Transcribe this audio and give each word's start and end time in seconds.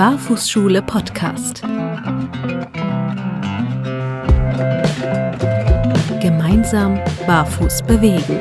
Barfußschule 0.00 0.80
Podcast. 0.80 1.60
Gemeinsam 6.22 6.98
barfuß 7.26 7.82
bewegen. 7.82 8.40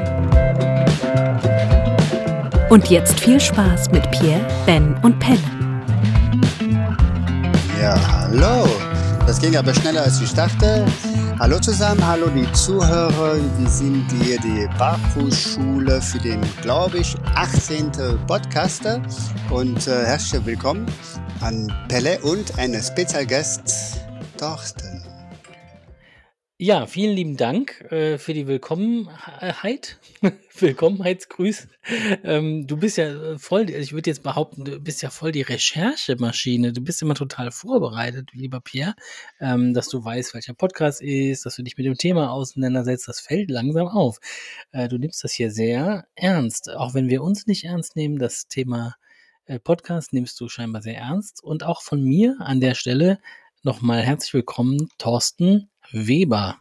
Und 2.70 2.90
jetzt 2.90 3.20
viel 3.20 3.42
Spaß 3.42 3.92
mit 3.92 4.10
Pierre, 4.12 4.40
Ben 4.66 4.96
und 5.04 5.20
Pelle. 5.20 5.38
Ja, 7.82 8.00
hallo. 8.10 8.66
Das 9.28 9.42
ging 9.42 9.58
aber 9.58 9.74
schneller 9.74 10.04
als 10.04 10.22
ich 10.22 10.34
dachte. 10.34 10.86
Hallo 11.40 11.60
zusammen, 11.60 12.08
hallo 12.08 12.28
die 12.28 12.50
Zuhörer. 12.54 13.36
Wir 13.58 13.70
sind 13.70 14.06
hier 14.24 14.40
die 14.40 14.66
Barfußschule 14.78 16.02
für 16.02 16.20
den, 16.20 16.40
glaube 16.62 17.00
ich, 17.00 17.18
18. 17.36 17.92
Podcaster. 18.28 19.02
Und 19.50 19.88
äh, 19.88 20.06
herzlich 20.06 20.46
willkommen 20.46 20.86
an 21.42 21.74
Pelle 21.88 22.20
und 22.22 22.58
einen 22.58 22.82
Spezialgast, 22.82 24.02
Thorsten. 24.38 25.04
Ja, 26.58 26.88
vielen 26.88 27.16
lieben 27.16 27.38
Dank 27.38 27.80
äh, 27.90 28.18
für 28.18 28.34
die 28.34 28.46
Willkommenheit. 28.46 29.98
Willkommenheitsgrüß. 30.60 31.70
Ähm, 32.26 32.68
du 32.68 32.76
bist 32.76 32.98
ja 32.98 33.06
äh, 33.06 33.40
voll, 33.40 33.70
ich 33.70 33.94
würde 33.94 34.10
jetzt 34.10 34.24
behaupten, 34.24 34.66
du 34.66 34.78
bist 34.82 35.02
ja 35.02 35.10
voll 35.10 35.32
die 35.32 35.42
Recherchemaschine. 35.42 36.74
Du 36.74 36.82
bist 36.82 37.02
immer 37.02 37.16
total 37.16 37.52
vorbereitet, 37.52 38.32
lieber 38.34 38.60
Pierre, 38.60 38.96
ähm, 39.40 39.74
dass 39.74 39.88
du 39.88 40.04
weißt, 40.04 40.34
welcher 40.34 40.54
Podcast 40.54 41.02
ist, 41.02 41.46
dass 41.46 41.56
du 41.56 41.64
dich 41.64 41.78
mit 41.78 41.86
dem 41.86 41.96
Thema 41.96 42.32
auseinandersetzt. 42.32 43.08
Das 43.08 43.22
fällt 43.22 43.50
langsam 43.50 43.88
auf. 43.88 44.20
Äh, 44.74 44.90
du 44.90 44.98
nimmst 44.98 45.24
das 45.24 45.32
hier 45.32 45.52
sehr 45.52 46.06
ernst. 46.16 46.70
Auch 46.70 46.94
wenn 46.94 47.08
wir 47.08 47.24
uns 47.24 47.48
nicht 47.48 47.64
ernst 47.64 47.96
nehmen, 47.96 48.20
das 48.20 48.48
Thema 48.50 48.96
Podcast 49.58 50.14
nimmst 50.14 50.40
du 50.40 50.48
scheinbar 50.48 50.84
sehr 50.84 50.98
ernst. 50.98 51.44
Und 51.44 51.64
auch 51.64 51.82
von 51.82 52.04
mir 52.04 52.36
an 52.40 52.60
der 52.60 52.76
Stelle 52.76 53.20
nochmal 53.64 54.02
herzlich 54.04 54.36
willkommen, 54.36 54.90
Thorsten 55.00 55.70
Weber. 55.92 56.58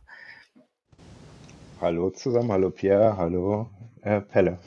Hallo 1.83 2.09
zusammen, 2.11 2.50
hallo 2.50 2.70
Pierre, 2.70 3.16
hallo 3.19 3.69
äh, 4.00 4.22
Pelle. 4.22 4.59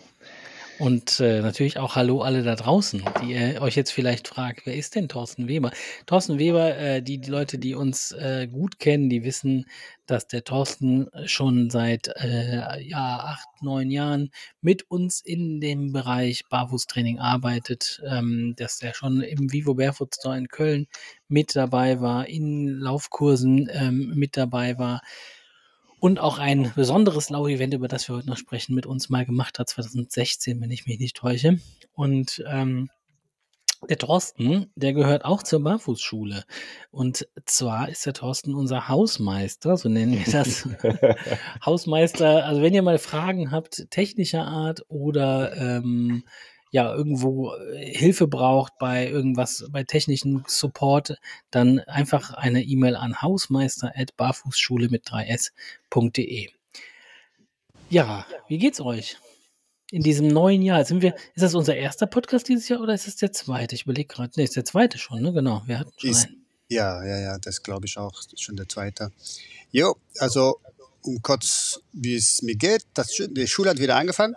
Und 0.82 1.20
äh, 1.20 1.42
natürlich 1.42 1.78
auch 1.78 1.96
Hallo 1.96 2.22
alle 2.24 2.42
da 2.42 2.56
draußen, 2.56 3.04
die 3.22 3.34
ihr 3.34 3.62
euch 3.62 3.76
jetzt 3.76 3.92
vielleicht 3.92 4.28
fragt, 4.28 4.66
wer 4.66 4.76
ist 4.76 4.96
denn 4.96 5.08
Thorsten 5.08 5.48
Weber? 5.48 5.70
Thorsten 6.08 6.40
Weber, 6.40 6.76
äh, 6.76 7.04
die, 7.04 7.20
die 7.20 7.30
Leute, 7.30 7.60
die 7.60 7.76
uns 7.76 8.14
äh, 8.14 8.48
gut 8.52 8.80
kennen, 8.80 9.08
die 9.08 9.24
wissen, 9.24 9.68
dass 10.08 10.26
der 10.26 10.44
Thorsten 10.44 11.08
schon 11.26 11.70
seit 11.70 12.08
äh, 12.08 12.82
ja, 12.82 13.20
acht, 13.20 13.48
neun 13.62 13.92
Jahren 13.92 14.32
mit 14.62 14.90
uns 14.90 15.22
in 15.22 15.62
dem 15.62 15.94
Bereich 15.94 16.46
Barfußtraining 16.50 17.20
arbeitet, 17.20 18.02
ähm, 18.10 18.56
dass 18.58 18.82
er 18.82 18.96
schon 18.96 19.22
im 19.22 19.54
Vivo 19.54 19.76
Barefoot 19.76 20.16
Store 20.16 20.36
in 20.36 20.48
Köln 20.48 20.88
mit 21.28 21.56
dabei 21.56 22.02
war, 22.02 22.28
in 22.28 22.66
Laufkursen 22.66 23.70
ähm, 23.72 24.14
mit 24.16 24.36
dabei 24.36 24.80
war 24.80 25.02
und 26.02 26.20
auch 26.20 26.40
ein 26.40 26.74
besonderes 26.76 27.30
Lau-Event, 27.30 27.76
über 27.76 27.88
das 27.88 28.10
wir 28.10 28.16
heute 28.16 28.28
noch 28.28 28.38
sprechen, 28.38 28.74
mit 28.74 28.88
uns 28.88 29.10
mal 29.10 29.24
gemacht 29.24 29.60
hat, 29.60 29.70
2016, 29.70 30.60
wenn 30.60 30.72
ich 30.72 30.88
mich 30.88 30.98
nicht 30.98 31.16
täusche. 31.16 31.60
Und 31.94 32.44
ähm, 32.48 32.90
der 33.88 34.00
Thorsten, 34.00 34.72
der 34.76 34.94
gehört 34.94 35.26
auch 35.26 35.44
zur 35.44 35.62
Barfußschule. 35.62 36.44
Und 36.90 37.28
zwar 37.46 37.88
ist 37.88 38.04
der 38.04 38.14
Thorsten 38.14 38.56
unser 38.56 38.88
Hausmeister, 38.88 39.78
so 39.78 39.90
nennen 39.90 40.14
wir 40.14 40.32
das. 40.32 40.68
Hausmeister, 41.66 42.46
also 42.46 42.64
wenn 42.64 42.74
ihr 42.74 42.82
mal 42.82 42.98
Fragen 42.98 43.52
habt, 43.52 43.92
technischer 43.92 44.48
Art 44.48 44.84
oder 44.88 45.56
ähm, 45.56 46.24
ja 46.72 46.94
irgendwo 46.94 47.54
äh, 47.54 47.86
Hilfe 47.94 48.28
braucht 48.28 48.78
bei 48.80 49.08
irgendwas, 49.08 49.66
bei 49.70 49.84
technischen 49.84 50.44
Support, 50.48 51.18
dann 51.52 51.80
einfach 51.80 52.34
eine 52.34 52.64
E-Mail 52.64 52.96
an 52.96 53.22
hausmeister.barfußschule 53.22 54.90
mit 54.90 55.06
3s.de. 55.06 56.50
Ja, 57.90 58.26
wie 58.48 58.58
geht's 58.58 58.80
euch? 58.80 59.18
In 59.92 60.02
diesem 60.02 60.30
neuen 60.30 60.62
Jahr. 60.62 60.86
sind 60.86 61.02
wir, 61.02 61.14
ist 61.36 61.44
das 61.44 61.54
unser 61.54 61.76
erster 61.76 62.08
Podcast 62.08 62.48
dieses 62.48 62.70
Jahr 62.70 62.80
oder 62.80 62.94
ist 62.94 63.10
es 63.10 63.18
der 63.18 63.34
zweite? 63.34 63.76
Ich 63.76 63.84
überlege 63.84 64.08
gerade. 64.08 64.32
Ne, 64.38 64.46
ist 64.46 64.56
der 64.56 64.64
zweite 64.64 64.98
schon, 64.98 65.22
ne? 65.22 65.34
Genau. 65.34 65.64
Wir 65.66 65.80
hatten 65.80 65.92
schon 65.98 66.10
Ist, 66.10 66.28
einen. 66.28 66.46
ja, 66.70 67.04
ja, 67.04 67.20
ja, 67.20 67.38
das 67.38 67.62
glaube 67.62 67.88
ich 67.88 67.98
auch. 67.98 68.14
Das 68.16 68.32
ist 68.32 68.42
schon 68.42 68.56
der 68.56 68.70
zweite. 68.70 69.12
Jo, 69.72 69.98
also 70.20 70.62
um 71.02 71.22
kurz, 71.22 71.82
wie 71.92 72.16
es 72.16 72.42
mir 72.42 72.56
geht. 72.56 72.86
Das, 72.94 73.08
die 73.08 73.48
Schule 73.48 73.72
hat 73.72 73.80
wieder 73.80 73.98
angefangen. 73.98 74.36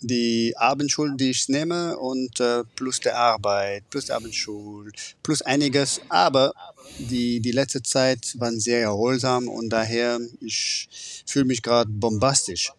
Die 0.00 0.54
Abendschulen, 0.56 1.16
die 1.18 1.30
ich 1.30 1.48
nehme 1.48 1.96
und 1.98 2.40
äh, 2.40 2.64
plus 2.76 3.00
der 3.00 3.16
Arbeit, 3.18 3.84
plus 3.90 4.06
der 4.06 4.16
Abendschule, 4.16 4.90
plus 5.22 5.42
einiges. 5.42 6.00
Aber 6.08 6.54
die, 6.98 7.40
die 7.40 7.52
letzte 7.52 7.82
Zeit 7.82 8.34
waren 8.38 8.60
sehr 8.60 8.80
erholsam 8.82 9.48
und 9.48 9.68
daher, 9.70 10.18
ich 10.40 10.88
fühle 11.26 11.44
mich 11.46 11.62
gerade 11.62 11.90
bombastisch. 11.90 12.72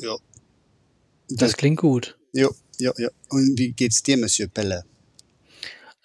Jo, 0.00 0.18
Das 1.28 1.52
das, 1.52 1.56
klingt 1.56 1.78
gut. 1.80 2.16
jo, 2.32 2.50
jo, 2.78 2.92
jo. 2.98 3.08
Und 3.30 3.58
wie 3.58 3.72
geht's 3.72 4.02
dir, 4.02 4.16
Monsieur 4.16 4.48
Pelle? 4.48 4.84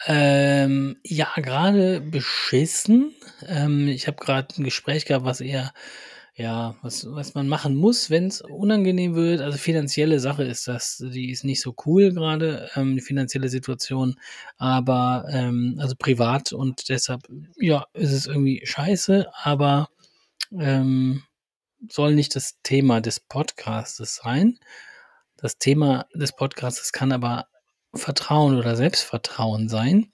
Ähm, 0.06 0.98
ja, 1.04 1.30
gerade 1.36 2.00
beschissen. 2.02 3.14
Ähm, 3.46 3.88
ich 3.88 4.08
habe 4.08 4.18
gerade 4.24 4.56
ein 4.58 4.64
Gespräch 4.64 5.06
gehabt, 5.06 5.26
was 5.26 5.42
eher, 5.42 5.74
ja, 6.40 6.76
was, 6.82 7.06
was 7.14 7.34
man 7.34 7.50
machen 7.50 7.76
muss, 7.76 8.10
wenn 8.10 8.28
es 8.28 8.40
unangenehm 8.40 9.14
wird. 9.14 9.42
Also 9.42 9.58
finanzielle 9.58 10.22
Sache 10.22 10.44
ist 10.44 10.70
das, 10.70 11.04
die 11.06 11.32
ist 11.32 11.44
nicht 11.44 11.60
so 11.60 11.76
cool 11.86 12.14
gerade, 12.14 12.70
ähm, 12.76 12.96
die 12.96 13.02
finanzielle 13.02 13.50
Situation, 13.50 14.18
aber 14.58 15.26
ähm, 15.30 15.76
also 15.80 15.96
privat 16.00 16.54
und 16.54 16.88
deshalb, 16.88 17.24
ja, 17.58 17.86
ist 17.94 18.14
es 18.14 18.26
irgendwie 18.26 18.62
scheiße, 18.66 19.30
aber 19.34 19.90
ähm, 20.58 21.24
soll 21.90 22.16
nicht 22.16 22.38
das 22.38 22.58
Thema 22.64 23.02
des 23.02 23.20
Podcastes 23.20 24.16
sein. 24.16 24.60
Das 25.36 25.58
Thema 25.58 26.06
des 26.14 26.34
Podcastes 26.34 26.94
kann 26.94 27.12
aber 27.12 27.48
Vertrauen 27.94 28.58
oder 28.58 28.78
Selbstvertrauen 28.78 29.68
sein. 29.68 30.14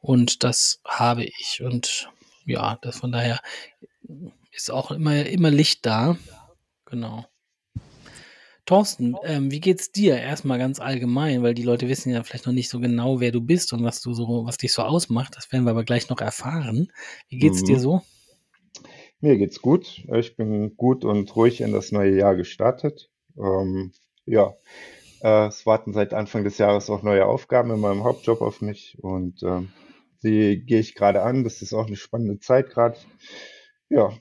Und 0.00 0.42
das 0.42 0.80
habe 0.86 1.24
ich. 1.24 1.60
Und 1.62 2.10
ja, 2.46 2.78
das 2.80 3.00
von 3.00 3.12
daher 3.12 3.40
ist 4.56 4.70
auch 4.70 4.90
immer, 4.90 5.26
immer 5.26 5.50
Licht 5.50 5.86
da. 5.86 6.16
Genau. 6.86 7.26
Thorsten, 8.64 9.14
ähm, 9.22 9.52
wie 9.52 9.60
geht's 9.60 9.92
dir? 9.92 10.16
Erstmal 10.18 10.58
ganz 10.58 10.80
allgemein, 10.80 11.42
weil 11.44 11.54
die 11.54 11.62
Leute 11.62 11.88
wissen 11.88 12.10
ja 12.10 12.24
vielleicht 12.24 12.46
noch 12.46 12.52
nicht 12.52 12.68
so 12.68 12.80
genau, 12.80 13.20
wer 13.20 13.30
du 13.30 13.40
bist 13.40 13.72
und 13.72 13.84
was 13.84 14.00
du 14.00 14.12
so, 14.12 14.44
was 14.44 14.56
dich 14.56 14.72
so 14.72 14.82
ausmacht. 14.82 15.36
Das 15.36 15.52
werden 15.52 15.64
wir 15.64 15.70
aber 15.70 15.84
gleich 15.84 16.08
noch 16.08 16.20
erfahren. 16.20 16.90
Wie 17.28 17.38
geht's 17.38 17.62
dir 17.62 17.76
Mhm. 17.76 17.80
so? 17.80 18.02
Mir 19.20 19.38
geht's 19.38 19.62
gut. 19.62 20.04
Ich 20.12 20.36
bin 20.36 20.76
gut 20.76 21.04
und 21.04 21.34
ruhig 21.36 21.60
in 21.60 21.72
das 21.72 21.92
neue 21.92 22.16
Jahr 22.16 22.34
gestartet. 22.34 23.08
Ähm, 23.38 23.92
ja, 24.26 24.54
äh, 25.22 25.46
es 25.46 25.64
warten 25.64 25.92
seit 25.92 26.12
Anfang 26.12 26.42
des 26.42 26.58
Jahres 26.58 26.90
auch 26.90 27.02
neue 27.02 27.26
Aufgaben 27.26 27.70
in 27.70 27.80
meinem 27.80 28.02
Hauptjob 28.02 28.40
auf 28.40 28.60
mich 28.62 28.98
und 29.00 29.42
ähm, 29.44 29.70
die 30.24 30.64
gehe 30.64 30.80
ich 30.80 30.94
gerade 30.96 31.22
an. 31.22 31.44
Das 31.44 31.62
ist 31.62 31.72
auch 31.72 31.86
eine 31.86 31.96
spannende 31.96 32.40
Zeit 32.40 32.70
gerade. 32.70 32.98
Ja, 33.88 34.12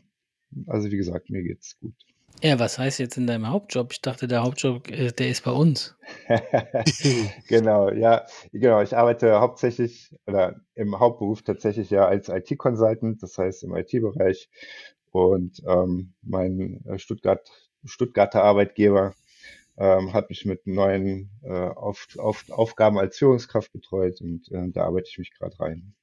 also 0.68 0.92
wie 0.92 0.98
gesagt, 0.98 1.30
mir 1.30 1.44
geht's 1.44 1.78
gut. 1.80 1.96
Ja, 2.44 2.60
was 2.60 2.78
heißt 2.78 3.00
jetzt 3.00 3.18
in 3.18 3.28
deinem 3.28 3.48
Hauptjob? 3.48 3.94
Ich 3.94 4.02
dachte, 4.02 4.28
der 4.28 4.44
Hauptjob, 4.44 4.90
äh, 4.90 5.12
der 5.12 5.30
ist 5.30 5.44
bei 5.44 5.52
uns. 5.52 5.96
Genau, 7.48 7.90
ja, 7.92 8.26
genau. 8.52 8.82
Ich 8.82 8.96
arbeite 8.96 9.40
hauptsächlich 9.40 10.16
oder 10.28 10.62
im 10.74 11.00
Hauptberuf 11.00 11.44
tatsächlich 11.44 11.90
ja 11.90 12.06
als 12.08 12.30
IT-Consultant, 12.30 13.22
das 13.24 13.38
heißt 13.38 13.64
im 13.64 13.76
IT-Bereich. 13.76 14.50
Und 15.12 15.62
ähm, 15.68 16.14
mein 16.22 16.84
äh, 16.86 17.00
Stuttgart, 17.00 17.50
Stuttgarter 17.86 18.44
Arbeitgeber 18.44 19.16
ähm, 19.78 20.14
hat 20.14 20.30
mich 20.30 20.46
mit 20.46 20.68
neuen 20.68 21.32
äh, 21.44 21.52
auf, 21.52 22.08
auf, 22.18 22.50
Aufgaben 22.50 22.98
als 22.98 23.18
Führungskraft 23.18 23.72
betreut 23.72 24.22
und 24.22 24.52
äh, 24.52 24.70
da 24.72 24.86
arbeite 24.86 25.08
ich 25.10 25.18
mich 25.18 25.32
gerade 25.34 25.60
rein. 25.60 25.96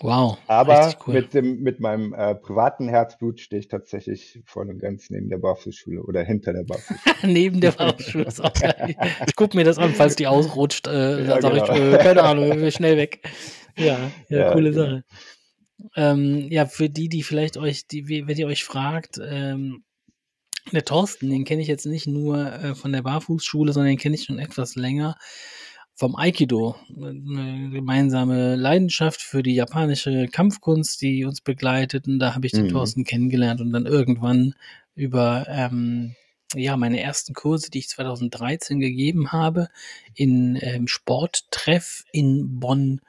Genau. 0.00 0.30
Wow, 0.32 0.38
Aber 0.48 0.94
cool. 1.06 1.14
mit 1.14 1.34
dem, 1.34 1.62
mit 1.62 1.78
meinem 1.78 2.12
äh, 2.14 2.34
privaten 2.34 2.88
Herzblut 2.88 3.38
stehe 3.40 3.60
ich 3.60 3.68
tatsächlich 3.68 4.40
voll 4.44 4.68
und 4.68 4.80
ganz 4.80 5.08
neben 5.08 5.28
der 5.28 5.38
Barfußschule 5.38 6.02
oder 6.02 6.22
hinter 6.24 6.52
der 6.52 6.64
Barfußschule. 6.64 6.98
Neben 7.32 7.60
der 7.60 7.72
Fahrschule 7.72 8.24
ist 8.24 8.40
auch. 8.40 8.52
Ich 9.26 9.36
gucke 9.36 9.56
mir 9.56 9.64
das 9.64 9.78
an, 9.78 9.94
falls 9.94 10.16
die 10.16 10.26
ausrutscht. 10.26 10.88
Äh, 10.88 11.24
Ja, 11.26 11.40
sage 11.40 11.58
ich, 11.58 11.64
genau. 11.64 11.96
äh, 11.96 11.98
keine 11.98 12.22
Ahnung, 12.24 12.60
wir 12.60 12.70
schnell 12.72 12.96
weg. 12.96 13.22
Ja, 13.76 14.10
ja, 14.28 14.38
Ja, 14.38 14.52
coole 14.52 14.72
genau. 14.72 14.84
Sache. 14.84 15.04
Ähm, 15.96 16.48
ja, 16.50 16.66
für 16.66 16.88
die, 16.88 17.08
die 17.08 17.22
vielleicht 17.22 17.56
euch, 17.56 17.86
die, 17.86 18.26
wenn 18.26 18.36
ihr 18.38 18.46
euch 18.46 18.64
fragt, 18.64 19.20
ähm, 19.24 19.84
der 20.72 20.84
Thorsten, 20.84 21.30
den 21.30 21.44
kenne 21.44 21.62
ich 21.62 21.68
jetzt 21.68 21.86
nicht 21.86 22.06
nur 22.06 22.52
äh, 22.52 22.74
von 22.74 22.92
der 22.92 23.02
Barfußschule, 23.02 23.72
sondern 23.72 23.92
den 23.92 23.98
kenne 23.98 24.14
ich 24.14 24.24
schon 24.24 24.38
etwas 24.38 24.76
länger 24.76 25.16
vom 25.94 26.16
Aikido. 26.16 26.76
Eine 26.96 27.70
gemeinsame 27.70 28.56
Leidenschaft 28.56 29.22
für 29.22 29.42
die 29.42 29.54
japanische 29.54 30.26
Kampfkunst, 30.28 31.00
die 31.00 31.24
uns 31.24 31.40
begleitet. 31.40 32.08
Und 32.08 32.18
da 32.18 32.34
habe 32.34 32.46
ich 32.46 32.52
den 32.52 32.66
Mhm. 32.66 32.70
Thorsten 32.70 33.04
kennengelernt 33.04 33.60
und 33.60 33.72
dann 33.72 33.86
irgendwann 33.86 34.54
über 34.94 35.46
ähm, 35.48 36.16
ja, 36.54 36.76
meine 36.76 37.00
ersten 37.00 37.34
Kurse, 37.34 37.70
die 37.70 37.78
ich 37.78 37.88
2013 37.88 38.80
gegeben 38.80 39.32
habe, 39.32 39.68
in 40.14 40.58
ähm, 40.60 40.88
Sporttreff 40.88 42.04
in 42.12 42.60
Bonn. 42.60 43.00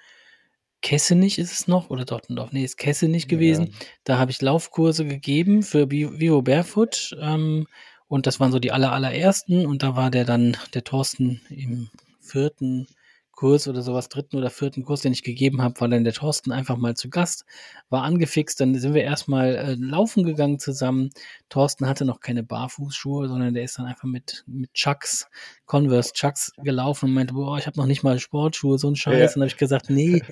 Kessenich 0.82 1.40
ist 1.40 1.52
es 1.52 1.68
noch, 1.68 1.90
oder 1.90 2.06
Dottendorf, 2.06 2.52
nee, 2.52 2.64
ist 2.64 2.78
Kessenich 2.78 3.28
gewesen. 3.28 3.66
Ja. 3.66 3.72
Da 4.04 4.18
habe 4.20 4.30
ich 4.30 4.42
Laufkurse 4.42 5.06
gegeben 5.06 5.64
für 5.64 5.90
Vivo 5.90 6.44
Barefoot. 6.44 7.16
Ähm, 7.20 7.66
und 8.08 8.28
das 8.28 8.40
waren 8.40 8.52
so 8.52 8.60
die 8.60 8.72
aller, 8.72 8.92
allerersten. 8.92 9.66
Und 9.66 9.82
da 9.82 9.96
war 9.96 10.12
der 10.12 10.26
dann, 10.26 10.56
der 10.76 10.84
Thorsten, 10.84 11.42
im 11.50 11.90
vierten 12.26 12.88
Kurs 13.36 13.68
oder 13.68 13.82
sowas, 13.82 14.08
dritten 14.10 14.38
oder 14.38 14.50
vierten 14.50 14.84
Kurs, 14.84 15.02
den 15.02 15.12
ich 15.12 15.22
gegeben 15.22 15.62
habe, 15.62 15.80
war 15.82 15.90
dann 15.90 16.06
der 16.06 16.14
Thorsten 16.14 16.52
einfach 16.52 16.78
mal 16.78 16.96
zu 16.96 17.10
Gast, 17.10 17.46
war 17.90 18.04
angefixt, 18.04 18.60
dann 18.62 18.76
sind 18.76 18.94
wir 18.94 19.04
erstmal 19.04 19.56
äh, 19.56 19.76
laufen 19.78 20.24
gegangen 20.24 20.58
zusammen. 20.58 21.10
Thorsten 21.50 21.86
hatte 21.86 22.06
noch 22.06 22.22
keine 22.22 22.44
Barfußschuhe, 22.44 23.28
sondern 23.28 23.54
der 23.54 23.64
ist 23.64 23.78
dann 23.78 23.86
einfach 23.86 24.08
mit, 24.08 24.44
mit 24.48 24.74
Chucks, 24.74 25.28
Converse 25.66 26.14
Chucks 26.14 26.54
gelaufen 26.64 27.10
und 27.10 27.14
meinte, 27.14 27.34
boah, 27.34 27.58
ich 27.58 27.68
habe 27.68 27.78
noch 27.78 27.88
nicht 27.88 28.04
mal 28.04 28.20
Sportschuhe, 28.20 28.78
so 28.80 28.90
ein 28.90 28.96
Scheiß. 28.96 29.20
Ja. 29.20 29.36
Und 29.36 29.42
habe 29.42 29.48
ich 29.48 29.58
gesagt, 29.58 29.90
nee, 29.90 30.24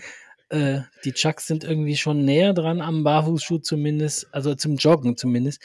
äh, 0.50 0.82
die 1.04 1.14
Chucks 1.14 1.46
sind 1.46 1.66
irgendwie 1.66 1.98
schon 1.98 2.24
näher 2.24 2.54
dran 2.54 2.82
am 2.82 3.04
Barfußschuh 3.04 3.60
zumindest, 3.60 4.34
also 4.34 4.56
zum 4.56 4.78
Joggen 4.78 5.18
zumindest, 5.18 5.62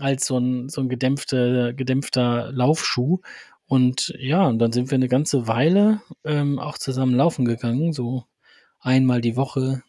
als 0.00 0.26
so 0.26 0.38
ein, 0.38 0.68
so 0.68 0.80
ein 0.80 0.88
gedämpfter, 0.88 1.72
gedämpfter 1.72 2.50
Laufschuh. 2.52 3.20
Und 3.70 4.12
ja, 4.18 4.48
und 4.48 4.58
dann 4.58 4.72
sind 4.72 4.90
wir 4.90 4.96
eine 4.96 5.06
ganze 5.06 5.46
Weile 5.46 6.02
ähm, 6.24 6.58
auch 6.58 6.76
zusammen 6.76 7.14
laufen 7.14 7.44
gegangen, 7.44 7.92
so 7.92 8.24
einmal 8.80 9.20
die 9.20 9.36
Woche, 9.36 9.84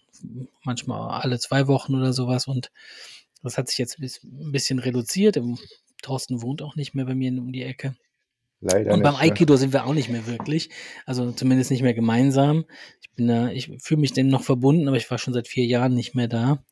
manchmal 0.63 1.19
alle 1.19 1.39
zwei 1.39 1.65
Wochen 1.65 1.95
oder 1.95 2.13
sowas. 2.13 2.45
Und 2.45 2.71
das 3.41 3.57
hat 3.57 3.69
sich 3.69 3.79
jetzt 3.79 3.97
ein 3.97 4.51
bisschen 4.51 4.77
reduziert. 4.77 5.39
Thorsten 6.03 6.43
wohnt 6.43 6.61
auch 6.61 6.75
nicht 6.75 6.93
mehr 6.93 7.05
bei 7.05 7.15
mir 7.15 7.31
um 7.31 7.51
die 7.51 7.63
Ecke. 7.63 7.95
Leider 8.59 8.93
und 8.93 9.01
beim 9.01 9.15
nicht, 9.15 9.23
Aikido 9.23 9.55
ja. 9.55 9.57
sind 9.57 9.73
wir 9.73 9.87
auch 9.87 9.95
nicht 9.95 10.09
mehr 10.09 10.27
wirklich. 10.27 10.69
Also 11.07 11.31
zumindest 11.31 11.71
nicht 11.71 11.81
mehr 11.81 11.95
gemeinsam. 11.95 12.65
Ich 13.01 13.09
bin 13.15 13.29
da, 13.29 13.49
ich 13.49 13.71
fühle 13.79 14.01
mich 14.01 14.13
dem 14.13 14.27
noch 14.27 14.43
verbunden, 14.43 14.87
aber 14.89 14.97
ich 14.97 15.09
war 15.09 15.17
schon 15.17 15.33
seit 15.33 15.47
vier 15.47 15.65
Jahren 15.65 15.95
nicht 15.95 16.13
mehr 16.13 16.27
da. 16.27 16.63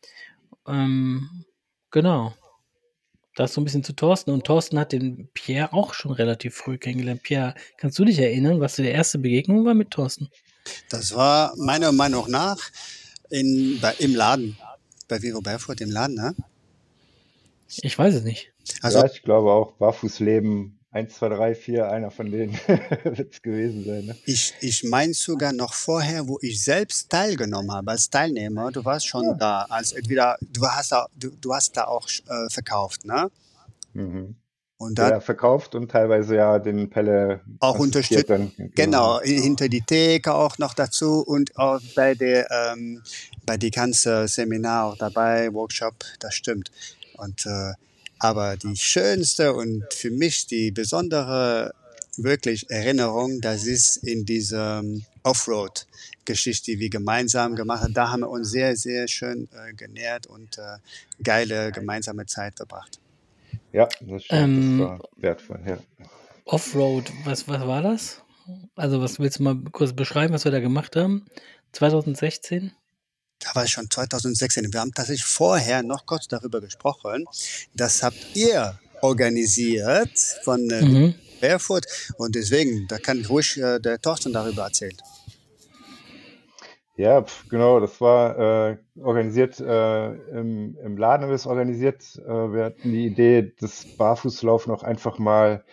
Ähm, 0.68 1.44
genau. 1.90 2.36
Das 3.40 3.54
so 3.54 3.62
ein 3.62 3.64
bisschen 3.64 3.86
zu 3.86 3.94
Thorsten. 3.94 4.32
Und 4.32 4.44
Thorsten 4.44 4.78
hat 4.78 4.92
den 4.92 5.30
Pierre 5.34 5.72
auch 5.72 5.94
schon 5.94 6.12
relativ 6.12 6.56
früh 6.56 6.78
kennengelernt. 6.78 7.24
Pierre, 7.24 7.56
kannst 7.78 7.98
du 7.98 8.04
dich 8.04 8.20
erinnern, 8.20 8.60
was 8.60 8.76
die 8.76 8.84
erste 8.84 9.18
Begegnung 9.18 9.64
war 9.64 9.74
mit 9.74 9.92
Thorsten? 9.92 10.30
Das 10.90 11.16
war 11.16 11.54
meiner 11.56 11.94
Meinung 11.94 12.30
nach 12.30 12.58
in, 13.30 13.80
bei, 13.80 13.94
im 14.00 14.14
Laden. 14.14 14.58
Bei 15.08 15.22
Vivo 15.22 15.40
Barefoot 15.40 15.80
im 15.80 15.90
Laden, 15.90 16.16
ne? 16.16 16.36
Ich 17.78 17.98
weiß 17.98 18.16
es 18.16 18.24
nicht. 18.24 18.52
Also, 18.82 19.00
ja, 19.00 19.06
ich 19.06 19.24
glaube 19.24 19.54
auch 19.54 19.72
Barfußleben 19.72 20.78
1, 20.92 21.14
2, 21.14 21.30
3, 21.30 21.56
4, 21.56 21.92
einer 21.92 22.10
von 22.10 22.32
denen 22.32 22.54
wird 23.04 23.34
es 23.34 23.42
gewesen 23.42 23.86
sein. 23.86 24.06
Ne? 24.06 24.16
Ich, 24.26 24.56
ich 24.60 24.84
meine 24.84 25.14
sogar 25.14 25.54
noch 25.54 25.74
vorher, 25.74 26.28
wo 26.28 26.40
ich 26.42 26.64
selbst 26.64 27.10
teilgenommen 27.10 27.72
habe 27.72 27.92
als 27.92 28.10
Teilnehmer. 28.10 28.72
Du 28.72 28.84
warst 28.84 29.08
schon 29.08 29.24
ja. 29.24 29.34
da, 29.34 29.66
als 29.70 29.92
entweder 29.92 30.38
du 30.42 30.66
hast 30.66 30.92
da, 30.92 31.06
du, 31.16 31.30
du 31.30 31.54
hast 31.54 31.78
da 31.78 31.86
auch 31.86 32.08
äh, 32.08 32.50
verkauft, 32.50 33.06
ne? 33.06 33.30
Mhm. 33.94 34.36
Und 34.78 34.98
dann, 34.98 35.12
ja, 35.12 35.20
verkauft 35.20 35.76
und 35.76 35.92
teilweise 35.92 36.38
ja 36.38 36.58
den 36.58 36.90
Pelle 36.90 37.42
auch 37.60 37.78
unterstützt. 37.78 38.28
Genau, 38.28 38.70
genau, 38.76 39.20
hinter 39.20 39.68
die 39.68 39.82
Theke 39.82 40.34
auch 40.34 40.58
noch 40.58 40.74
dazu 40.74 41.22
und 41.22 41.56
auch 41.58 41.82
bei 41.96 42.16
der 42.16 42.50
ähm, 42.50 43.04
bei 43.46 43.58
die 43.58 43.72
ganze 43.72 44.30
Seminar 44.30 44.86
auch 44.86 44.98
dabei, 44.98 45.54
Workshop, 45.54 45.96
das 46.20 46.34
stimmt. 46.34 46.72
Und 47.18 47.46
äh, 47.46 47.74
aber 48.20 48.58
die 48.58 48.76
schönste 48.76 49.54
und 49.54 49.86
für 49.94 50.12
mich 50.12 50.46
die 50.46 50.72
besondere 50.72 51.74
wirklich 52.18 52.70
Erinnerung, 52.70 53.42
das 53.42 53.66
ist 53.66 53.98
in 53.98 54.26
dieser 54.26 54.80
ähm, 54.80 55.04
Offroad-Geschichte, 55.24 56.72
die 56.72 56.80
wir 56.80 56.90
gemeinsam 56.90 57.56
gemacht 57.56 57.84
haben. 57.84 57.94
Da 57.94 58.12
haben 58.12 58.22
wir 58.22 58.30
uns 58.30 58.52
sehr, 58.52 58.76
sehr 58.76 59.08
schön 59.08 59.48
äh, 59.54 59.74
genährt 59.74 60.28
und 60.28 60.58
äh, 60.58 60.78
geile 61.24 61.72
gemeinsame 61.72 62.26
Zeit 62.26 62.58
verbracht. 62.58 63.00
Ja, 63.72 63.88
das, 64.02 64.24
stimmt, 64.24 64.42
ähm, 64.42 64.78
das 64.80 64.88
war 64.90 65.00
wertvoll. 65.18 65.60
Ja. 65.66 65.78
Offroad, 66.46 67.12
was, 67.24 67.48
was 67.48 67.62
war 67.62 67.82
das? 67.82 68.22
Also, 68.76 69.02
was 69.02 69.20
willst 69.20 69.40
du 69.40 69.44
mal 69.44 69.58
kurz 69.72 69.94
beschreiben, 69.94 70.34
was 70.34 70.44
wir 70.44 70.52
da 70.52 70.60
gemacht 70.60 70.96
haben? 70.96 71.26
2016? 71.74 72.72
Da 73.40 73.56
war 73.56 73.64
es 73.64 73.72
schon 73.72 73.90
2016. 73.90 74.72
Wir 74.72 74.80
haben 74.80 74.94
tatsächlich 74.94 75.26
vorher 75.26 75.84
noch 75.84 76.06
kurz 76.06 76.28
darüber 76.28 76.62
gesprochen. 76.62 77.26
Das 77.74 78.04
habt 78.04 78.36
ihr 78.36 78.78
organisiert 79.02 80.12
von 80.44 80.70
äh, 80.70 80.82
mhm. 80.82 81.16
Barefoot 81.42 81.86
und 82.18 82.36
deswegen, 82.36 82.88
da 82.88 82.98
kann 82.98 83.26
ruhig 83.26 83.58
äh, 83.58 83.80
der 83.80 84.00
Thorsten 84.00 84.34
darüber 84.34 84.64
erzählen. 84.64 84.98
Ja, 86.98 87.24
genau, 87.50 87.80
das 87.80 88.02
war 88.02 88.72
äh, 88.72 88.78
organisiert 89.02 89.58
äh, 89.62 90.08
im, 90.38 90.78
im 90.84 90.98
Laden, 90.98 91.24
haben 91.24 91.30
wir 91.30 91.36
es 91.36 91.48
organisiert. 91.48 92.04
Äh, 92.28 92.28
wir 92.28 92.66
hatten 92.66 92.92
die 92.92 93.06
Idee, 93.06 93.54
das 93.58 93.86
Barfußlaufen 93.98 94.74
auch 94.74 94.84
einfach 94.84 95.18
mal 95.18 95.64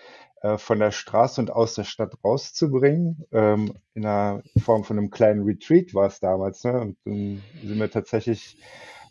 äh, 0.46 0.58
von 0.58 0.78
der 0.78 0.90
Straße 0.90 1.40
und 1.40 1.50
aus 1.50 1.74
der 1.74 1.84
Stadt 1.84 2.14
rauszubringen. 2.24 3.24
Ähm, 3.32 3.74
in 3.94 4.04
einer 4.04 4.42
Form 4.62 4.84
von 4.84 4.98
einem 4.98 5.10
kleinen 5.10 5.44
Retreat 5.44 5.94
war 5.94 6.06
es 6.06 6.20
damals. 6.20 6.62
Ne? 6.64 6.80
Und 6.80 6.96
dann 7.04 7.42
sind 7.62 7.78
wir 7.78 7.90
tatsächlich 7.90 8.56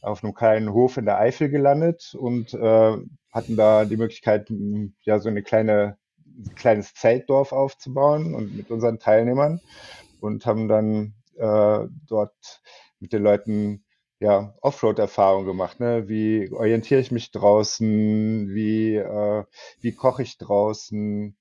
auf 0.02 0.24
einem 0.24 0.34
kleinen 0.34 0.72
Hof 0.72 0.98
in 0.98 1.06
der 1.06 1.20
Eifel 1.20 1.50
gelandet 1.50 2.16
und 2.18 2.54
äh, 2.54 2.98
hatten 3.32 3.56
da 3.56 3.86
die 3.86 3.98
Möglichkeit, 3.98 4.52
ja, 5.02 5.20
so 5.20 5.30
eine 5.30 5.42
kleine, 5.42 5.98
ein 6.26 6.56
kleines 6.56 6.94
Zeltdorf 6.94 7.52
aufzubauen 7.52 8.36
und 8.36 8.56
mit 8.56 8.70
unseren 8.70 9.00
Teilnehmern 9.00 9.62
und 10.22 10.46
haben 10.46 10.68
dann 10.68 11.16
äh, 11.38 11.88
dort 12.08 12.62
mit 13.00 13.14
den 13.14 13.24
Leuten 13.24 13.85
ja, 14.19 14.56
Offroad-Erfahrung 14.62 15.45
gemacht. 15.45 15.79
Ne? 15.79 16.07
Wie 16.07 16.51
orientiere 16.51 17.01
ich 17.01 17.12
mich 17.12 17.31
draußen? 17.31 18.50
Wie, 18.53 18.95
äh, 18.95 19.44
wie 19.81 19.94
koche 19.94 20.23
ich 20.23 20.38
draußen? 20.38 21.38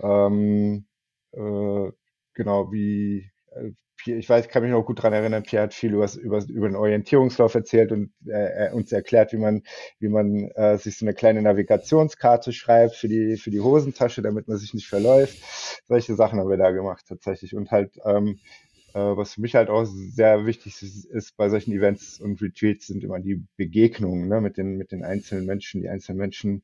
Ähm, 0.00 0.86
äh, 1.32 1.90
genau, 2.34 2.72
wie, 2.72 3.30
äh, 3.52 3.70
ich 4.06 4.28
weiß, 4.28 4.46
ich 4.46 4.50
kann 4.50 4.62
mich 4.62 4.72
noch 4.72 4.84
gut 4.84 4.98
daran 4.98 5.12
erinnern, 5.12 5.42
Pierre 5.42 5.64
hat 5.64 5.74
viel 5.74 5.92
über, 5.92 6.08
über, 6.14 6.42
über 6.48 6.68
den 6.68 6.76
Orientierungslauf 6.76 7.54
erzählt 7.54 7.92
und 7.92 8.12
äh, 8.26 8.70
uns 8.72 8.92
erklärt, 8.92 9.32
wie 9.32 9.36
man, 9.38 9.62
wie 9.98 10.08
man 10.08 10.50
äh, 10.54 10.78
sich 10.78 10.96
so 10.96 11.04
eine 11.04 11.14
kleine 11.14 11.42
Navigationskarte 11.42 12.52
schreibt 12.52 12.96
für 12.96 13.08
die, 13.08 13.36
für 13.36 13.50
die 13.50 13.60
Hosentasche, 13.60 14.22
damit 14.22 14.48
man 14.48 14.56
sich 14.56 14.72
nicht 14.72 14.88
verläuft. 14.88 15.38
Solche 15.86 16.14
Sachen 16.14 16.38
haben 16.40 16.48
wir 16.48 16.56
da 16.56 16.70
gemacht 16.70 17.04
tatsächlich. 17.08 17.54
Und 17.54 17.70
halt 17.70 17.98
ähm, 18.04 18.38
äh, 18.38 18.69
was 18.98 19.34
für 19.34 19.40
mich 19.40 19.54
halt 19.54 19.68
auch 19.68 19.84
sehr 19.84 20.46
wichtig 20.46 20.82
ist, 20.82 21.04
ist, 21.04 21.36
bei 21.36 21.48
solchen 21.48 21.72
Events 21.72 22.20
und 22.20 22.40
Retreats 22.42 22.86
sind 22.86 23.04
immer 23.04 23.20
die 23.20 23.44
Begegnungen 23.56 24.28
ne, 24.28 24.40
mit, 24.40 24.56
den, 24.56 24.76
mit 24.76 24.92
den 24.92 25.04
einzelnen 25.04 25.46
Menschen, 25.46 25.82
die 25.82 25.88
einzelnen 25.88 26.18
Menschen 26.18 26.62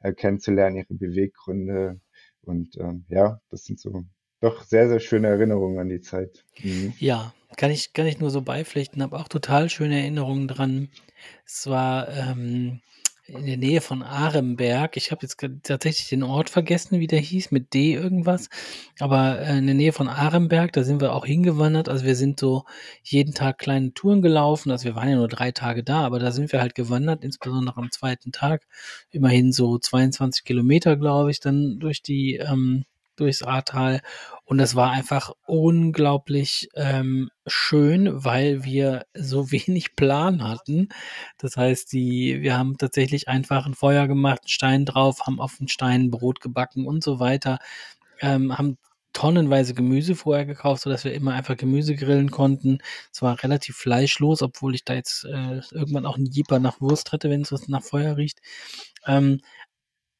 äh, 0.00 0.12
kennenzulernen, 0.12 0.76
ihre 0.76 0.94
Beweggründe. 0.94 2.00
Und 2.42 2.76
ähm, 2.78 3.04
ja, 3.08 3.40
das 3.50 3.64
sind 3.64 3.80
so 3.80 4.04
doch 4.40 4.64
sehr, 4.64 4.88
sehr 4.88 5.00
schöne 5.00 5.28
Erinnerungen 5.28 5.78
an 5.78 5.88
die 5.88 6.00
Zeit. 6.00 6.44
Mhm. 6.62 6.92
Ja, 6.98 7.34
kann 7.56 7.70
ich, 7.70 7.92
kann 7.92 8.06
ich 8.06 8.18
nur 8.18 8.30
so 8.30 8.42
beipflichten, 8.42 9.02
habe 9.02 9.18
auch 9.18 9.28
total 9.28 9.70
schöne 9.70 10.00
Erinnerungen 10.00 10.46
dran. 10.46 10.88
Es 11.44 11.66
war 11.66 12.08
ähm, 12.08 12.80
in 13.28 13.46
der 13.46 13.56
Nähe 13.56 13.80
von 13.80 14.02
Aremberg. 14.02 14.96
Ich 14.96 15.10
habe 15.10 15.22
jetzt 15.22 15.44
tatsächlich 15.62 16.08
den 16.08 16.22
Ort 16.22 16.48
vergessen, 16.48 17.00
wie 17.00 17.06
der 17.06 17.18
hieß, 17.18 17.50
mit 17.50 17.74
D 17.74 17.92
irgendwas. 17.94 18.48
Aber 19.00 19.40
äh, 19.40 19.58
in 19.58 19.66
der 19.66 19.74
Nähe 19.74 19.92
von 19.92 20.08
Aremberg, 20.08 20.72
da 20.72 20.84
sind 20.84 21.00
wir 21.00 21.12
auch 21.12 21.26
hingewandert. 21.26 21.88
Also 21.88 22.04
wir 22.04 22.14
sind 22.14 22.38
so 22.38 22.64
jeden 23.02 23.34
Tag 23.34 23.58
kleine 23.58 23.92
Touren 23.94 24.22
gelaufen. 24.22 24.70
Also 24.70 24.84
wir 24.84 24.94
waren 24.94 25.08
ja 25.08 25.16
nur 25.16 25.28
drei 25.28 25.50
Tage 25.52 25.82
da, 25.82 26.04
aber 26.04 26.18
da 26.18 26.30
sind 26.30 26.52
wir 26.52 26.60
halt 26.60 26.74
gewandert, 26.74 27.24
insbesondere 27.24 27.78
am 27.78 27.90
zweiten 27.90 28.32
Tag. 28.32 28.66
Immerhin 29.10 29.52
so 29.52 29.78
22 29.78 30.44
Kilometer, 30.44 30.96
glaube 30.96 31.30
ich, 31.30 31.40
dann 31.40 31.78
durch 31.80 32.02
die 32.02 32.36
ähm, 32.36 32.84
durchs 33.16 33.42
Ahrtal 33.42 34.00
und 34.48 34.58
das 34.58 34.76
war 34.76 34.92
einfach 34.92 35.32
unglaublich 35.46 36.68
ähm, 36.76 37.30
schön, 37.48 38.24
weil 38.24 38.62
wir 38.62 39.04
so 39.12 39.50
wenig 39.50 39.96
Plan 39.96 40.48
hatten. 40.48 40.88
Das 41.36 41.56
heißt, 41.56 41.92
die, 41.92 42.42
wir 42.42 42.56
haben 42.56 42.78
tatsächlich 42.78 43.28
einfach 43.28 43.66
ein 43.66 43.74
Feuer 43.74 44.06
gemacht, 44.06 44.42
einen 44.42 44.48
Stein 44.48 44.84
drauf, 44.84 45.26
haben 45.26 45.40
auf 45.40 45.56
den 45.58 45.68
Stein 45.68 46.10
Brot 46.12 46.40
gebacken 46.40 46.86
und 46.86 47.02
so 47.02 47.18
weiter, 47.18 47.58
ähm, 48.20 48.56
haben 48.56 48.78
tonnenweise 49.12 49.74
Gemüse 49.74 50.14
vorher 50.14 50.44
gekauft, 50.44 50.82
sodass 50.82 51.04
wir 51.04 51.14
immer 51.14 51.32
einfach 51.32 51.56
Gemüse 51.56 51.96
grillen 51.96 52.30
konnten. 52.30 52.78
Es 53.12 53.22
war 53.22 53.42
relativ 53.42 53.74
fleischlos, 53.76 54.42
obwohl 54.42 54.74
ich 54.74 54.84
da 54.84 54.94
jetzt 54.94 55.24
äh, 55.24 55.60
irgendwann 55.72 56.06
auch 56.06 56.16
einen 56.16 56.30
Jeeper 56.30 56.60
nach 56.60 56.80
Wurst 56.80 57.12
hatte, 57.12 57.30
wenn 57.30 57.40
es 57.40 57.68
nach 57.68 57.82
Feuer 57.82 58.16
riecht. 58.16 58.40
Ähm, 59.06 59.40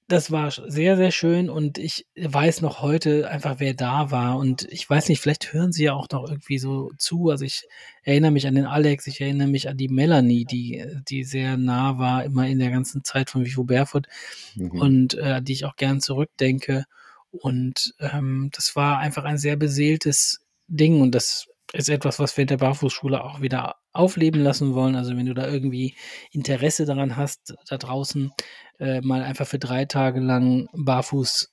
das 0.08 0.30
war 0.30 0.52
sehr, 0.52 0.96
sehr 0.96 1.10
schön 1.10 1.50
und 1.50 1.78
ich 1.78 2.06
weiß 2.16 2.60
noch 2.60 2.80
heute 2.80 3.28
einfach, 3.28 3.56
wer 3.58 3.74
da 3.74 4.12
war. 4.12 4.38
Und 4.38 4.64
ich 4.70 4.88
weiß 4.88 5.08
nicht, 5.08 5.20
vielleicht 5.20 5.52
hören 5.52 5.72
sie 5.72 5.84
ja 5.84 5.94
auch 5.94 6.08
noch 6.12 6.28
irgendwie 6.28 6.58
so 6.58 6.92
zu. 6.96 7.30
Also 7.30 7.44
ich 7.44 7.66
erinnere 8.04 8.30
mich 8.30 8.46
an 8.46 8.54
den 8.54 8.66
Alex, 8.66 9.08
ich 9.08 9.20
erinnere 9.20 9.48
mich 9.48 9.68
an 9.68 9.76
die 9.76 9.88
Melanie, 9.88 10.44
die, 10.44 10.84
die 11.08 11.24
sehr 11.24 11.56
nah 11.56 11.98
war, 11.98 12.24
immer 12.24 12.46
in 12.46 12.60
der 12.60 12.70
ganzen 12.70 13.02
Zeit 13.02 13.30
von 13.30 13.44
Vivo 13.44 13.64
Barefoot 13.64 14.06
mhm. 14.54 14.70
und 14.70 15.14
äh, 15.14 15.42
die 15.42 15.54
ich 15.54 15.64
auch 15.64 15.74
gern 15.74 16.00
zurückdenke. 16.00 16.84
Und 17.30 17.94
ähm, 17.98 18.50
das 18.52 18.76
war 18.76 18.98
einfach 18.98 19.24
ein 19.24 19.38
sehr 19.38 19.56
beseeltes 19.56 20.40
Ding 20.68 21.00
und 21.00 21.14
das 21.14 21.48
ist 21.72 21.88
etwas, 21.88 22.18
was 22.18 22.36
wir 22.36 22.42
in 22.42 22.48
der 22.48 22.58
Barfußschule 22.58 23.22
auch 23.22 23.40
wieder 23.40 23.76
aufleben 23.92 24.42
lassen 24.42 24.74
wollen. 24.74 24.94
Also 24.94 25.16
wenn 25.16 25.26
du 25.26 25.34
da 25.34 25.48
irgendwie 25.48 25.94
Interesse 26.30 26.84
daran 26.84 27.16
hast, 27.16 27.54
da 27.68 27.76
draußen 27.76 28.30
äh, 28.78 29.00
mal 29.00 29.22
einfach 29.22 29.46
für 29.46 29.58
drei 29.58 29.84
Tage 29.84 30.20
lang 30.20 30.68
barfuß 30.72 31.52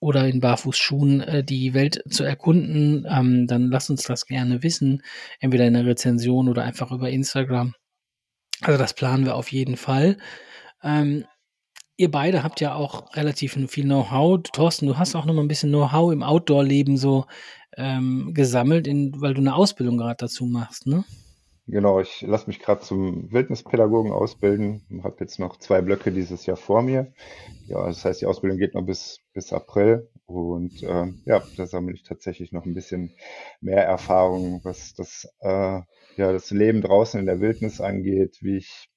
oder 0.00 0.26
in 0.28 0.40
Barfußschuhen 0.40 1.20
äh, 1.20 1.44
die 1.44 1.74
Welt 1.74 2.02
zu 2.08 2.24
erkunden, 2.24 3.06
ähm, 3.08 3.46
dann 3.46 3.68
lass 3.70 3.90
uns 3.90 4.04
das 4.04 4.26
gerne 4.26 4.62
wissen. 4.62 5.02
Entweder 5.40 5.66
in 5.66 5.74
der 5.74 5.86
Rezension 5.86 6.48
oder 6.48 6.62
einfach 6.62 6.92
über 6.92 7.10
Instagram. 7.10 7.74
Also 8.60 8.78
das 8.78 8.94
planen 8.94 9.24
wir 9.24 9.34
auf 9.34 9.50
jeden 9.50 9.76
Fall. 9.76 10.18
Ähm, 10.82 11.24
ihr 11.96 12.10
beide 12.10 12.42
habt 12.42 12.60
ja 12.60 12.74
auch 12.74 13.14
relativ 13.16 13.54
viel 13.68 13.84
Know-how. 13.84 14.40
Thorsten, 14.52 14.86
du 14.86 14.98
hast 14.98 15.14
auch 15.14 15.24
noch 15.24 15.34
mal 15.34 15.42
ein 15.42 15.48
bisschen 15.48 15.70
Know-how 15.70 16.12
im 16.12 16.22
Outdoor-Leben 16.22 16.96
so 16.96 17.26
ähm, 17.76 18.32
gesammelt, 18.34 18.86
in, 18.86 19.20
weil 19.20 19.34
du 19.34 19.40
eine 19.40 19.54
Ausbildung 19.54 19.98
gerade 19.98 20.16
dazu 20.18 20.46
machst, 20.46 20.86
ne? 20.86 21.04
Genau, 21.70 22.00
ich 22.00 22.22
lasse 22.22 22.46
mich 22.46 22.60
gerade 22.60 22.80
zum 22.80 23.30
Wildnispädagogen 23.30 24.10
ausbilden 24.10 24.86
und 24.90 25.04
habe 25.04 25.16
jetzt 25.20 25.38
noch 25.38 25.58
zwei 25.58 25.82
Blöcke 25.82 26.10
dieses 26.12 26.46
Jahr 26.46 26.56
vor 26.56 26.80
mir. 26.82 27.12
Ja, 27.66 27.86
das 27.86 28.04
heißt, 28.04 28.22
die 28.22 28.26
Ausbildung 28.26 28.58
geht 28.58 28.74
noch 28.74 28.86
bis, 28.86 29.20
bis 29.34 29.52
April 29.52 30.08
und 30.24 30.82
äh, 30.82 31.12
ja, 31.26 31.42
da 31.56 31.66
sammle 31.66 31.94
ich 31.94 32.04
tatsächlich 32.04 32.52
noch 32.52 32.64
ein 32.64 32.72
bisschen 32.74 33.14
mehr 33.60 33.84
Erfahrung, 33.84 34.60
was 34.64 34.94
das, 34.94 35.28
äh, 35.40 35.80
ja, 36.16 36.32
das 36.32 36.50
Leben 36.50 36.80
draußen 36.80 37.20
in 37.20 37.26
der 37.26 37.40
Wildnis 37.40 37.80
angeht, 37.82 38.38
wie 38.40 38.56
ich 38.56 38.87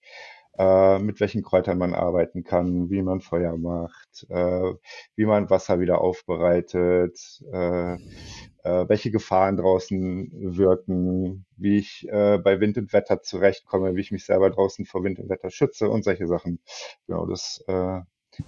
äh, 0.57 0.99
mit 0.99 1.19
welchen 1.19 1.43
Kräutern 1.43 1.77
man 1.77 1.93
arbeiten 1.93 2.43
kann, 2.43 2.89
wie 2.89 3.01
man 3.01 3.21
Feuer 3.21 3.57
macht, 3.57 4.25
äh, 4.29 4.73
wie 5.15 5.25
man 5.25 5.49
Wasser 5.49 5.79
wieder 5.79 6.01
aufbereitet, 6.01 7.41
äh, 7.51 7.93
äh, 7.93 8.89
welche 8.89 9.11
Gefahren 9.11 9.57
draußen 9.57 10.29
wirken, 10.57 11.45
wie 11.55 11.77
ich 11.77 12.07
äh, 12.09 12.37
bei 12.37 12.59
Wind 12.59 12.77
und 12.77 12.93
Wetter 12.93 13.21
zurechtkomme, 13.21 13.95
wie 13.95 14.01
ich 14.01 14.11
mich 14.11 14.25
selber 14.25 14.49
draußen 14.49 14.85
vor 14.85 15.03
Wind 15.03 15.19
und 15.19 15.29
Wetter 15.29 15.49
schütze 15.49 15.89
und 15.89 16.03
solche 16.03 16.27
Sachen. 16.27 16.59
Genau, 17.07 17.25
das 17.25 17.63
äh, 17.67 18.01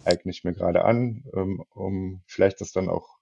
eigne 0.05 0.31
ich 0.31 0.43
mir 0.43 0.53
gerade 0.53 0.85
an, 0.85 1.23
ähm, 1.33 1.63
um 1.69 2.21
vielleicht 2.27 2.61
das 2.61 2.71
dann 2.71 2.89
auch 2.89 3.17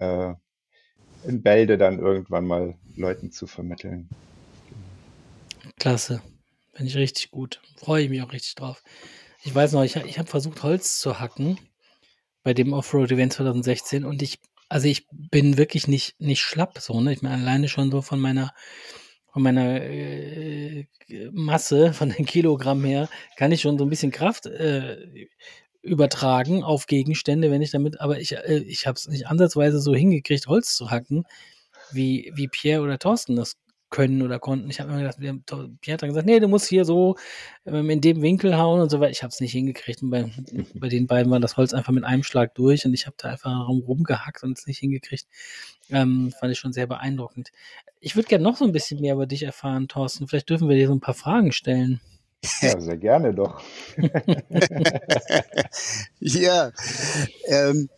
in 0.00 1.42
Bälde 1.42 1.78
dann 1.78 1.98
irgendwann 1.98 2.46
mal 2.46 2.74
Leuten 2.96 3.30
zu 3.30 3.46
vermitteln. 3.46 4.10
Klasse. 5.78 6.20
Finde 6.74 6.90
ich 6.90 6.96
richtig 6.96 7.30
gut. 7.30 7.60
Freue 7.76 8.04
ich 8.04 8.10
mich 8.10 8.22
auch 8.22 8.32
richtig 8.32 8.54
drauf. 8.56 8.82
Ich 9.42 9.54
weiß 9.54 9.72
noch, 9.72 9.82
ich, 9.82 9.96
ich 9.96 10.18
habe 10.18 10.28
versucht, 10.28 10.62
Holz 10.62 10.98
zu 10.98 11.20
hacken 11.20 11.58
bei 12.42 12.54
dem 12.54 12.72
Offroad-Event 12.72 13.32
2016 13.32 14.04
und 14.04 14.22
ich 14.22 14.38
also 14.68 14.88
ich 14.88 15.06
bin 15.12 15.56
wirklich 15.56 15.88
nicht, 15.88 16.20
nicht 16.20 16.40
schlapp 16.40 16.78
so, 16.78 17.00
ne? 17.00 17.12
Ich 17.12 17.22
meine, 17.22 17.42
alleine 17.42 17.68
schon 17.68 17.90
so 17.90 18.02
von 18.02 18.20
meiner, 18.20 18.52
von 19.32 19.42
meiner 19.42 19.80
äh, 19.82 20.86
Masse, 21.32 21.92
von 21.92 22.10
den 22.10 22.26
Kilogramm 22.26 22.84
her, 22.84 23.08
kann 23.36 23.52
ich 23.52 23.60
schon 23.60 23.78
so 23.78 23.84
ein 23.84 23.90
bisschen 23.90 24.10
Kraft 24.10 24.46
äh, 24.46 25.28
übertragen 25.82 26.62
auf 26.64 26.86
Gegenstände, 26.86 27.50
wenn 27.50 27.62
ich 27.62 27.70
damit, 27.70 28.00
aber 28.00 28.18
ich, 28.18 28.36
äh, 28.36 28.64
ich 28.66 28.86
habe 28.86 28.96
es 28.96 29.06
nicht 29.06 29.26
ansatzweise 29.28 29.80
so 29.80 29.94
hingekriegt, 29.94 30.46
Holz 30.46 30.74
zu 30.74 30.90
hacken, 30.90 31.24
wie, 31.92 32.32
wie 32.34 32.48
Pierre 32.48 32.82
oder 32.82 32.98
Thorsten 32.98 33.36
das 33.36 33.56
können 33.90 34.22
oder 34.22 34.38
konnten. 34.38 34.70
Ich 34.70 34.80
habe 34.80 34.90
immer 34.90 35.00
gedacht, 35.00 35.18
Pierre 35.18 35.94
hat 35.94 36.02
dann 36.02 36.08
gesagt, 36.08 36.26
nee, 36.26 36.40
du 36.40 36.48
musst 36.48 36.68
hier 36.68 36.84
so 36.84 37.16
ähm, 37.64 37.90
in 37.90 38.00
dem 38.00 38.22
Winkel 38.22 38.56
hauen 38.56 38.80
und 38.80 38.90
so 38.90 39.00
weiter. 39.00 39.12
Ich 39.12 39.22
habe 39.22 39.30
es 39.30 39.40
nicht 39.40 39.52
hingekriegt. 39.52 40.02
Und 40.02 40.10
bei, 40.10 40.30
bei 40.74 40.88
den 40.88 41.06
beiden 41.06 41.30
war 41.30 41.40
das 41.40 41.56
Holz 41.56 41.72
einfach 41.72 41.92
mit 41.92 42.04
einem 42.04 42.22
Schlag 42.22 42.54
durch 42.54 42.84
und 42.84 42.94
ich 42.94 43.06
habe 43.06 43.16
da 43.18 43.30
einfach 43.30 43.68
rumgehackt 43.68 44.42
und 44.42 44.58
es 44.58 44.66
nicht 44.66 44.78
hingekriegt. 44.78 45.26
Ähm, 45.90 46.32
fand 46.38 46.52
ich 46.52 46.58
schon 46.58 46.72
sehr 46.72 46.86
beeindruckend. 46.86 47.50
Ich 48.00 48.16
würde 48.16 48.28
gerne 48.28 48.44
noch 48.44 48.56
so 48.56 48.64
ein 48.64 48.72
bisschen 48.72 49.00
mehr 49.00 49.14
über 49.14 49.26
dich 49.26 49.42
erfahren, 49.42 49.88
Thorsten. 49.88 50.28
Vielleicht 50.28 50.50
dürfen 50.50 50.68
wir 50.68 50.76
dir 50.76 50.88
so 50.88 50.94
ein 50.94 51.00
paar 51.00 51.14
Fragen 51.14 51.52
stellen. 51.52 52.00
Ja, 52.60 52.78
sehr 52.80 52.98
gerne 52.98 53.32
doch. 53.32 53.62
ja, 56.20 56.72
ähm, 57.46 57.88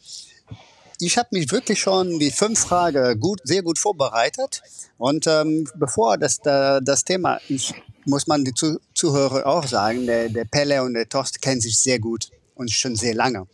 ich 1.00 1.18
habe 1.18 1.28
mich 1.32 1.50
wirklich 1.50 1.80
schon 1.80 2.18
die 2.18 2.30
fünf 2.30 2.60
Fragen 2.60 3.18
gut, 3.20 3.40
sehr 3.44 3.62
gut 3.62 3.78
vorbereitet. 3.78 4.62
Und 4.98 5.26
ähm, 5.26 5.68
bevor 5.76 6.18
das, 6.18 6.40
da, 6.40 6.80
das 6.80 7.04
Thema 7.04 7.38
ist, 7.48 7.74
muss 8.04 8.26
man 8.26 8.44
die 8.44 8.54
Zuhörer 8.94 9.46
auch 9.46 9.66
sagen, 9.66 10.06
der, 10.06 10.28
der 10.28 10.44
Pelle 10.44 10.82
und 10.82 10.94
der 10.94 11.08
Torst 11.08 11.42
kennen 11.42 11.60
sich 11.60 11.78
sehr 11.78 11.98
gut 11.98 12.30
und 12.54 12.70
schon 12.70 12.96
sehr 12.96 13.14
lange. 13.14 13.46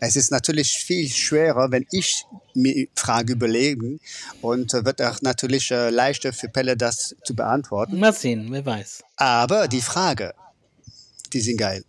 Es 0.00 0.16
ist 0.16 0.30
natürlich 0.30 0.72
viel 0.72 1.08
schwerer, 1.08 1.70
wenn 1.70 1.86
ich 1.90 2.26
mir 2.54 2.88
Frage 2.94 3.32
überlegen 3.32 4.00
und 4.42 4.72
wird 4.72 5.00
auch 5.00 5.22
natürlich 5.22 5.70
äh, 5.70 5.90
leichter 5.90 6.32
für 6.32 6.48
Pelle 6.48 6.76
das 6.76 7.14
zu 7.24 7.34
beantworten. 7.34 7.98
Mal 7.98 8.12
sehen, 8.12 8.48
wer 8.50 8.66
weiß. 8.66 9.02
Aber 9.16 9.68
die 9.68 9.80
Frage, 9.80 10.34
die 11.32 11.40
sind 11.40 11.56
geil 11.56 11.84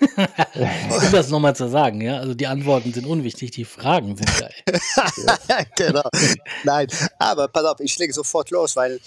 um 0.00 1.12
das 1.12 1.28
nochmal 1.28 1.54
zu 1.54 1.68
sagen, 1.68 2.00
ja. 2.00 2.18
Also 2.18 2.34
die 2.34 2.46
Antworten 2.46 2.92
sind 2.92 3.06
unwichtig, 3.06 3.50
die 3.50 3.64
Fragen 3.64 4.16
sind 4.16 4.30
geil. 4.38 4.54
genau. 5.76 6.08
Nein, 6.64 6.88
aber 7.18 7.48
pass 7.48 7.64
auf, 7.64 7.80
ich 7.80 7.98
lege 7.98 8.12
sofort 8.12 8.50
los, 8.50 8.76
weil 8.76 9.00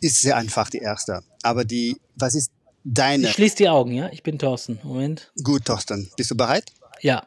ist 0.00 0.22
sehr 0.22 0.36
einfach 0.36 0.70
die 0.70 0.78
erste. 0.78 1.22
Aber 1.42 1.64
die, 1.64 2.00
was 2.16 2.34
ist 2.34 2.50
deine? 2.84 3.28
Ich 3.28 3.34
schließe 3.34 3.56
die 3.56 3.68
Augen, 3.68 3.92
ja. 3.92 4.08
Ich 4.12 4.22
bin 4.22 4.38
Thorsten. 4.38 4.78
Moment. 4.82 5.30
Gut, 5.42 5.66
Thorsten. 5.66 6.10
Bist 6.16 6.30
du 6.30 6.36
bereit? 6.36 6.72
Ja. 7.00 7.26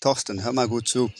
Thorsten, 0.00 0.42
hör 0.42 0.52
mal 0.52 0.66
gut 0.68 0.88
zu. 0.88 1.12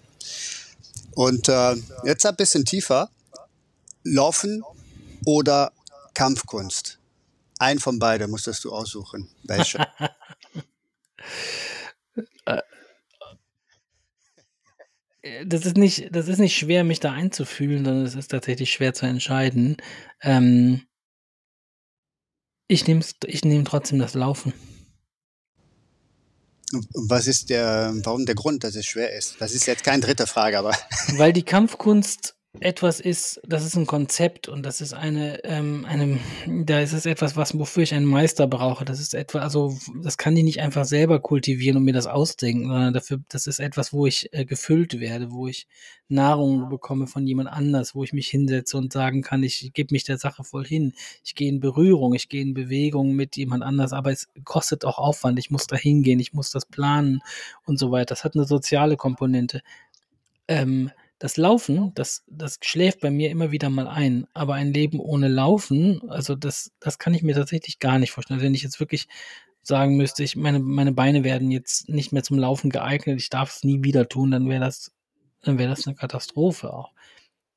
Und 1.16 1.50
äh, 1.50 1.76
jetzt 2.06 2.26
ein 2.26 2.36
bisschen 2.36 2.66
tiefer. 2.66 3.10
Laufen 4.04 4.64
oder 5.26 5.72
Kampfkunst? 6.14 6.99
Ein 7.60 7.80
von 7.80 8.00
beiden 8.00 8.32
musstest 8.32 8.64
du 8.64 8.72
aussuchen. 8.72 9.30
Welche? 9.44 9.86
Äh, 15.22 15.46
das 15.46 15.66
ist 15.66 15.78
nicht, 15.78 16.16
das 16.16 16.28
ist 16.28 16.40
nicht 16.40 16.58
schwer, 16.58 16.84
mich 16.84 17.00
da 17.00 17.12
einzufühlen, 17.12 17.86
sondern 17.86 18.06
es 18.06 18.16
ist 18.16 18.30
tatsächlich 18.30 18.72
schwer 18.72 18.94
zu 18.94 19.06
entscheiden. 19.06 19.78
Ähm, 20.22 20.84
ich 22.68 22.88
nehme 22.88 23.04
ich 23.26 23.44
nehm 23.44 23.66
trotzdem 23.66 24.00
das 24.00 24.14
Laufen. 24.14 24.54
Was 26.94 27.26
ist 27.26 27.50
der, 27.50 27.94
warum 28.04 28.28
der 28.28 28.36
Grund, 28.36 28.64
dass 28.64 28.76
es 28.76 28.86
schwer 28.86 29.12
ist? 29.18 29.38
Das 29.40 29.54
ist 29.54 29.66
jetzt 29.66 29.84
keine 29.84 30.02
dritte 30.02 30.28
Frage, 30.28 30.60
aber. 30.60 30.76
Weil 31.18 31.34
die 31.34 31.44
Kampfkunst 31.46 32.36
etwas 32.62 33.00
ist, 33.00 33.40
das 33.48 33.64
ist 33.64 33.76
ein 33.76 33.86
Konzept 33.86 34.48
und 34.48 34.66
das 34.66 34.82
ist 34.82 34.94
eine, 34.94 35.44
ähm, 35.44 35.86
eine, 35.88 36.20
da 36.48 36.80
ist 36.80 36.94
es 36.94 37.06
etwas, 37.06 37.36
was, 37.36 37.58
wofür 37.58 37.84
ich 37.84 37.94
einen 37.94 38.08
Meister 38.08 38.48
brauche. 38.48 38.86
Das 38.86 39.00
ist 39.00 39.14
etwas, 39.14 39.44
also 39.44 39.78
das 40.02 40.18
kann 40.18 40.36
ich 40.36 40.44
nicht 40.44 40.60
einfach 40.60 40.86
selber 40.86 41.20
kultivieren 41.20 41.78
und 41.78 41.84
mir 41.84 41.94
das 41.94 42.08
ausdenken, 42.08 42.68
sondern 42.68 42.94
dafür, 42.94 43.20
das 43.30 43.46
ist 43.46 43.60
etwas, 43.60 43.94
wo 43.94 44.08
ich 44.08 44.34
äh, 44.34 44.46
gefüllt 44.46 45.00
werde, 45.00 45.32
wo 45.32 45.48
ich 45.48 45.68
Nahrung 46.08 46.70
bekomme 46.70 47.06
von 47.06 47.28
jemand 47.28 47.50
anders, 47.50 47.94
wo 47.94 48.04
ich 48.04 48.14
mich 48.14 48.28
hinsetze 48.30 48.78
und 48.78 48.92
sagen 48.92 49.22
kann, 49.22 49.44
ich 49.44 49.72
gebe 49.74 49.94
mich 49.94 50.04
der 50.04 50.18
Sache 50.18 50.44
voll 50.44 50.66
hin. 50.66 50.94
Ich 51.24 51.36
gehe 51.36 51.50
in 51.50 51.60
Berührung, 51.60 52.16
ich 52.16 52.30
gehe 52.30 52.42
in 52.42 52.56
Bewegung 52.56 53.14
mit 53.14 53.38
jemand 53.38 53.64
anders, 53.64 53.94
aber 53.94 54.12
es 54.12 54.28
kostet 54.44 54.86
auch 54.86 54.98
Aufwand. 54.98 55.38
Ich 55.38 55.52
muss 55.52 55.68
da 55.68 55.76
hingehen, 55.76 56.20
ich 56.20 56.34
muss 56.34 56.50
das 56.50 56.66
planen 56.66 57.22
und 57.66 57.78
so 57.78 57.92
weiter. 57.92 58.08
Das 58.08 58.24
hat 58.24 58.36
eine 58.36 58.46
soziale 58.46 58.98
Komponente. 58.98 59.62
Ähm, 60.48 60.90
das 61.20 61.36
Laufen, 61.36 61.92
das, 61.96 62.24
das 62.28 62.60
schläft 62.62 63.02
bei 63.02 63.12
mir 63.12 63.30
immer 63.30 63.52
wieder 63.52 63.70
mal 63.70 63.88
ein. 63.88 64.26
Aber 64.34 64.54
ein 64.54 64.74
Leben 64.74 65.00
ohne 65.00 65.28
Laufen, 65.28 66.02
also 66.10 66.34
das, 66.36 66.72
das 66.80 66.98
kann 66.98 67.14
ich 67.14 67.24
mir 67.24 67.36
tatsächlich 67.36 67.80
gar 67.80 68.00
nicht 68.00 68.12
vorstellen. 68.12 68.40
Also 68.40 68.46
wenn 68.46 68.56
ich 68.56 68.64
jetzt 68.64 68.80
wirklich 68.80 69.08
sagen 69.62 69.98
müsste, 69.98 70.24
ich 70.24 70.38
meine, 70.38 70.60
meine 70.60 70.94
Beine 70.94 71.26
werden 71.26 71.52
jetzt 71.52 71.90
nicht 71.90 72.14
mehr 72.14 72.24
zum 72.24 72.40
Laufen 72.40 72.70
geeignet, 72.70 73.20
ich 73.20 73.30
darf 73.30 73.52
es 73.52 73.64
nie 73.66 73.84
wieder 73.84 74.08
tun, 74.08 74.32
dann 74.32 74.50
wäre 74.50 74.62
das, 74.62 74.94
dann 75.44 75.60
wäre 75.60 75.70
das 75.70 75.86
eine 75.86 75.96
Katastrophe 75.96 76.74
auch. 76.74 76.94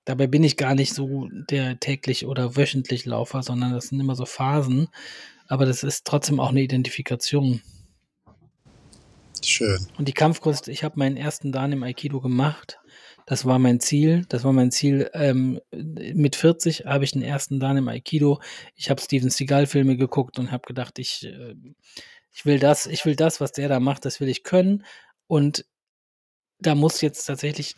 Dabei 0.04 0.26
bin 0.26 0.42
ich 0.42 0.56
gar 0.56 0.74
nicht 0.74 0.92
so 0.92 1.28
der 1.30 1.78
täglich 1.78 2.26
oder 2.26 2.56
wöchentlich 2.56 3.06
Laufer, 3.06 3.44
sondern 3.44 3.72
das 3.72 3.88
sind 3.88 4.00
immer 4.00 4.16
so 4.16 4.26
Phasen. 4.26 4.88
Aber 5.46 5.64
das 5.64 5.84
ist 5.84 6.04
trotzdem 6.04 6.40
auch 6.40 6.50
eine 6.50 6.62
Identifikation. 6.62 7.62
Schön. 9.40 9.86
Und 9.98 10.08
die 10.08 10.12
Kampfkunst, 10.12 10.66
ich 10.66 10.82
habe 10.82 10.98
meinen 10.98 11.16
ersten 11.16 11.52
Dan 11.52 11.72
im 11.72 11.84
Aikido 11.84 12.20
gemacht. 12.20 12.80
Das 13.26 13.44
war 13.44 13.58
mein 13.58 13.80
Ziel. 13.80 14.24
Das 14.28 14.44
war 14.44 14.52
mein 14.52 14.70
Ziel. 14.70 15.10
Ähm, 15.14 15.60
mit 15.70 16.36
40 16.36 16.86
habe 16.86 17.04
ich 17.04 17.12
den 17.12 17.22
ersten 17.22 17.60
Dan 17.60 17.76
im 17.76 17.88
Aikido. 17.88 18.40
Ich 18.74 18.90
habe 18.90 19.00
Steven 19.00 19.30
Seagal-Filme 19.30 19.96
geguckt 19.96 20.38
und 20.38 20.50
habe 20.52 20.66
gedacht, 20.66 20.98
ich, 20.98 21.24
äh, 21.24 21.54
ich 22.32 22.46
will 22.46 22.58
das, 22.58 22.86
ich 22.86 23.04
will 23.04 23.16
das, 23.16 23.40
was 23.40 23.52
der 23.52 23.68
da 23.68 23.80
macht, 23.80 24.04
das 24.04 24.20
will 24.20 24.28
ich 24.28 24.44
können. 24.44 24.84
Und 25.26 25.66
da 26.58 26.74
muss 26.74 27.00
jetzt 27.00 27.24
tatsächlich 27.24 27.74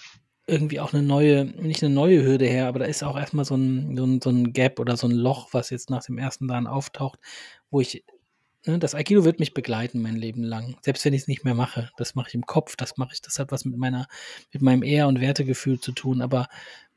irgendwie 0.47 0.81
auch 0.81 0.93
eine 0.93 1.03
neue, 1.03 1.45
nicht 1.45 1.83
eine 1.83 1.95
neue 1.95 2.23
Hürde 2.23 2.47
her, 2.47 2.69
aber 2.69 2.81
da 2.81 2.85
ist 2.85 3.03
auch 3.03 3.17
erstmal 3.17 3.45
so 3.47 3.57
ein, 3.57 3.97
so 3.97 4.05
ein, 4.05 4.21
so 4.21 4.31
ein 4.31 4.53
Gap 4.53 4.79
oder 4.79 4.97
so 4.97 5.07
ein 5.07 5.13
Loch, 5.13 5.49
was 5.53 5.71
jetzt 5.71 5.89
nach 5.91 6.05
dem 6.05 6.19
ersten 6.19 6.49
Dan 6.49 6.67
auftaucht, 6.67 7.19
wo 7.71 7.81
ich 7.81 8.05
das 8.67 8.95
Aikido 8.95 9.25
wird 9.25 9.41
mich 9.41 9.53
begleiten 9.53 10.01
mein 10.01 10.17
Leben 10.17 10.43
lang. 10.43 10.77
Selbst 10.83 11.05
wenn 11.05 11.13
ich 11.13 11.23
es 11.23 11.29
nicht 11.29 11.45
mehr 11.45 11.55
mache. 11.55 11.91
Das 11.97 12.15
mache 12.15 12.29
ich 12.29 12.35
im 12.35 12.47
Kopf, 12.47 12.77
das 12.77 12.97
mache 12.97 13.13
ich, 13.13 13.21
das 13.21 13.39
hat 13.39 13.53
was 13.53 13.65
mit 13.65 13.77
meiner, 13.77 14.07
mit 14.53 14.63
meinem 14.63 14.83
Ehr- 14.83 15.07
und 15.07 15.21
Wertegefühl 15.21 15.81
zu 15.81 15.93
tun. 15.93 16.23
Aber 16.23 16.49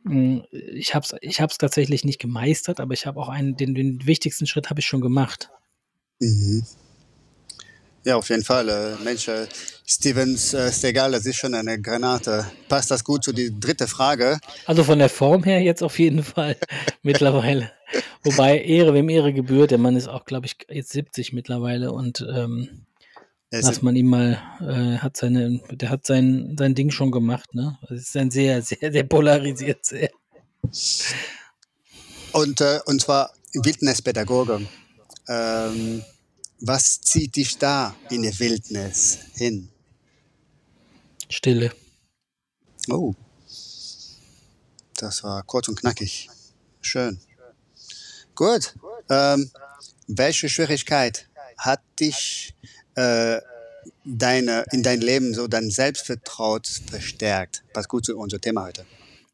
mh, 0.04 0.14
hm, 0.14 0.44
ich 0.52 0.96
habe 0.96 1.06
es 1.06 1.16
ich 1.22 1.42
hab's 1.42 1.58
tatsächlich 1.58 2.06
nicht 2.06 2.20
gemeistert, 2.20 2.80
aber 2.80 2.94
ich 2.94 3.06
habe 3.06 3.20
auch 3.20 3.30
einen, 3.30 3.58
den, 3.58 3.76
den 3.76 4.06
wichtigsten 4.06 4.48
Schritt 4.48 4.70
habe 4.70 4.80
ich 4.80 4.86
schon 4.86 5.02
gemacht. 5.02 5.50
Mhm. 6.20 6.64
Ja, 8.08 8.16
auf 8.16 8.30
jeden 8.30 8.46
Fall. 8.46 8.70
Äh, 8.70 9.04
Mensch, 9.04 9.28
äh, 9.28 9.48
Stevens 9.86 10.54
äh, 10.54 10.72
Segal, 10.72 11.12
das 11.12 11.26
ist 11.26 11.36
schon 11.36 11.54
eine 11.54 11.78
Granate. 11.82 12.46
Passt 12.70 12.90
das 12.90 13.04
gut 13.04 13.22
zu 13.22 13.34
die 13.34 13.52
dritte 13.60 13.86
Frage? 13.86 14.40
Also 14.66 14.86
von 14.86 14.98
der 14.98 15.10
Form 15.10 15.44
her 15.44 15.62
jetzt 15.62 15.84
auf 15.84 16.00
jeden 16.00 16.24
Fall 16.24 16.56
mittlerweile. 17.04 17.70
Wobei 18.24 18.62
Ehre, 18.62 18.94
wem 18.94 19.10
Ehre 19.10 19.34
gebührt, 19.34 19.72
der 19.72 19.78
Mann 19.78 19.98
ist 19.98 20.08
auch, 20.08 20.24
glaube 20.24 20.46
ich, 20.46 20.56
jetzt 20.70 20.94
70 20.94 21.34
mittlerweile 21.34 21.92
und 21.92 22.26
ähm, 22.34 22.86
lass 23.52 23.82
man 23.82 23.98
ihm 23.98 24.08
mal, 24.08 24.42
äh, 24.62 25.00
hat 25.00 25.18
seine, 25.18 25.60
der 25.70 25.90
hat 25.90 26.06
sein, 26.06 26.56
sein 26.58 26.76
Ding 26.76 26.92
schon 26.92 27.12
gemacht, 27.12 27.54
ne? 27.56 27.78
Das 27.90 28.00
ist 28.00 28.16
ein 28.16 28.32
sehr, 28.32 28.62
sehr, 28.62 28.94
sehr 28.94 29.04
polarisiert 29.04 29.84
sehr. 29.84 30.12
Und, 32.32 32.62
äh, 32.62 32.80
und 32.86 33.02
zwar 33.02 33.34
Wildnispädagoge. 33.54 34.62
Ähm, 35.28 36.04
was 36.60 37.02
zieht 37.02 37.36
dich 37.36 37.58
da 37.58 37.96
in 38.10 38.24
die 38.24 38.40
Wildnis 38.40 39.20
hin? 39.36 39.70
Stille. 41.30 41.74
Oh. 42.90 43.14
Das 44.96 45.24
war 45.24 45.44
kurz 45.44 45.68
und 45.68 45.80
knackig. 45.80 46.30
Schön. 46.82 47.20
Gut. 48.34 48.76
Ähm, 49.10 49.52
welche 50.08 50.50
Schwierigkeit 50.50 51.30
hat 51.58 51.82
dich 52.00 52.56
äh, 52.96 53.40
deine, 54.06 54.66
in 54.72 54.84
dein 54.84 55.02
Leben 55.02 55.34
so 55.34 55.48
dein 55.48 55.70
Selbstvertrauen 55.70 56.64
verstärkt? 56.64 57.64
Passt 57.74 57.90
gut 57.90 58.06
zu 58.06 58.18
unser 58.18 58.40
Thema 58.40 58.66
heute. 58.66 58.86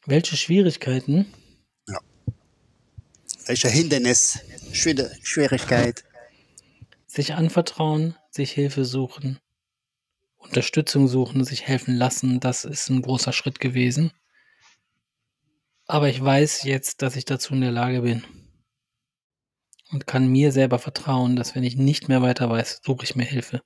Welche 0.05 0.35
Schwierigkeiten? 0.35 1.27
Ja. 1.87 1.99
Welche 3.45 3.69
Hindernis, 3.69 4.39
Schwierigkeit? 4.73 6.03
Sich 7.13 7.35
anvertrauen, 7.35 8.15
sich 8.31 8.53
Hilfe 8.53 8.85
suchen, 8.85 9.37
Unterstützung 10.37 11.07
suchen, 11.07 11.43
sich 11.43 11.61
helfen 11.67 11.95
lassen, 11.95 12.39
das 12.39 12.65
ist 12.65 12.89
ein 12.89 13.03
großer 13.03 13.33
Schritt 13.33 13.59
gewesen. 13.59 14.11
Aber 15.85 16.09
ich 16.09 16.19
weiß 16.19 16.63
jetzt, 16.63 17.03
dass 17.03 17.15
ich 17.15 17.25
dazu 17.25 17.53
in 17.53 17.61
der 17.61 17.71
Lage 17.71 18.01
bin 18.01 18.23
und 19.91 20.07
kann 20.07 20.27
mir 20.27 20.51
selber 20.51 20.79
vertrauen, 20.79 21.35
dass 21.35 21.53
wenn 21.53 21.63
ich 21.63 21.75
nicht 21.75 22.09
mehr 22.09 22.23
weiter 22.23 22.49
weiß, 22.49 22.81
suche 22.83 23.03
ich 23.03 23.15
mir 23.15 23.25
Hilfe. 23.25 23.61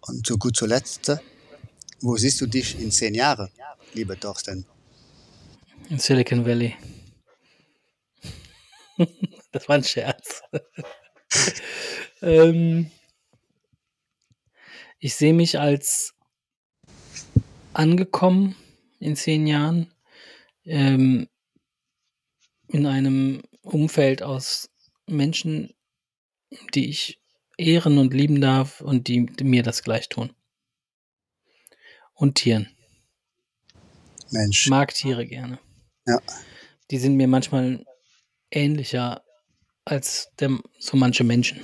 Und 0.00 0.26
zu 0.26 0.38
gut 0.38 0.56
zuletzt, 0.56 1.18
wo 2.00 2.16
siehst 2.16 2.40
du 2.40 2.46
dich 2.48 2.80
in 2.80 2.90
zehn 2.90 3.14
Jahren, 3.14 3.48
lieber 3.94 4.18
Thorsten? 4.18 4.66
In 5.88 6.00
Silicon 6.00 6.44
Valley. 6.44 6.74
das 9.52 9.68
war 9.68 9.76
ein 9.76 9.84
Scherz. 9.84 10.31
ähm, 12.22 12.90
ich 14.98 15.14
sehe 15.14 15.34
mich 15.34 15.58
als 15.58 16.14
angekommen 17.72 18.56
in 19.00 19.16
zehn 19.16 19.46
Jahren. 19.46 19.92
Ähm, 20.64 21.28
in 22.68 22.86
einem 22.86 23.42
Umfeld 23.62 24.22
aus 24.22 24.70
Menschen, 25.06 25.74
die 26.74 26.88
ich 26.88 27.20
ehren 27.58 27.98
und 27.98 28.14
lieben 28.14 28.40
darf 28.40 28.80
und 28.80 29.08
die, 29.08 29.20
mir 29.42 29.62
das 29.62 29.82
gleich 29.82 30.08
tun. 30.08 30.32
Und 32.14 32.36
Tieren. 32.36 32.68
Mensch. 34.30 34.64
Ich 34.64 34.70
mag 34.70 34.94
Tiere 34.94 35.26
gerne. 35.26 35.58
Ja. 36.06 36.18
Die 36.90 36.98
sind 36.98 37.16
mir 37.16 37.28
manchmal 37.28 37.84
ähnlicher 38.50 39.22
als 39.84 40.30
der, 40.38 40.50
so 40.78 40.96
manche 40.96 41.24
Menschen. 41.24 41.60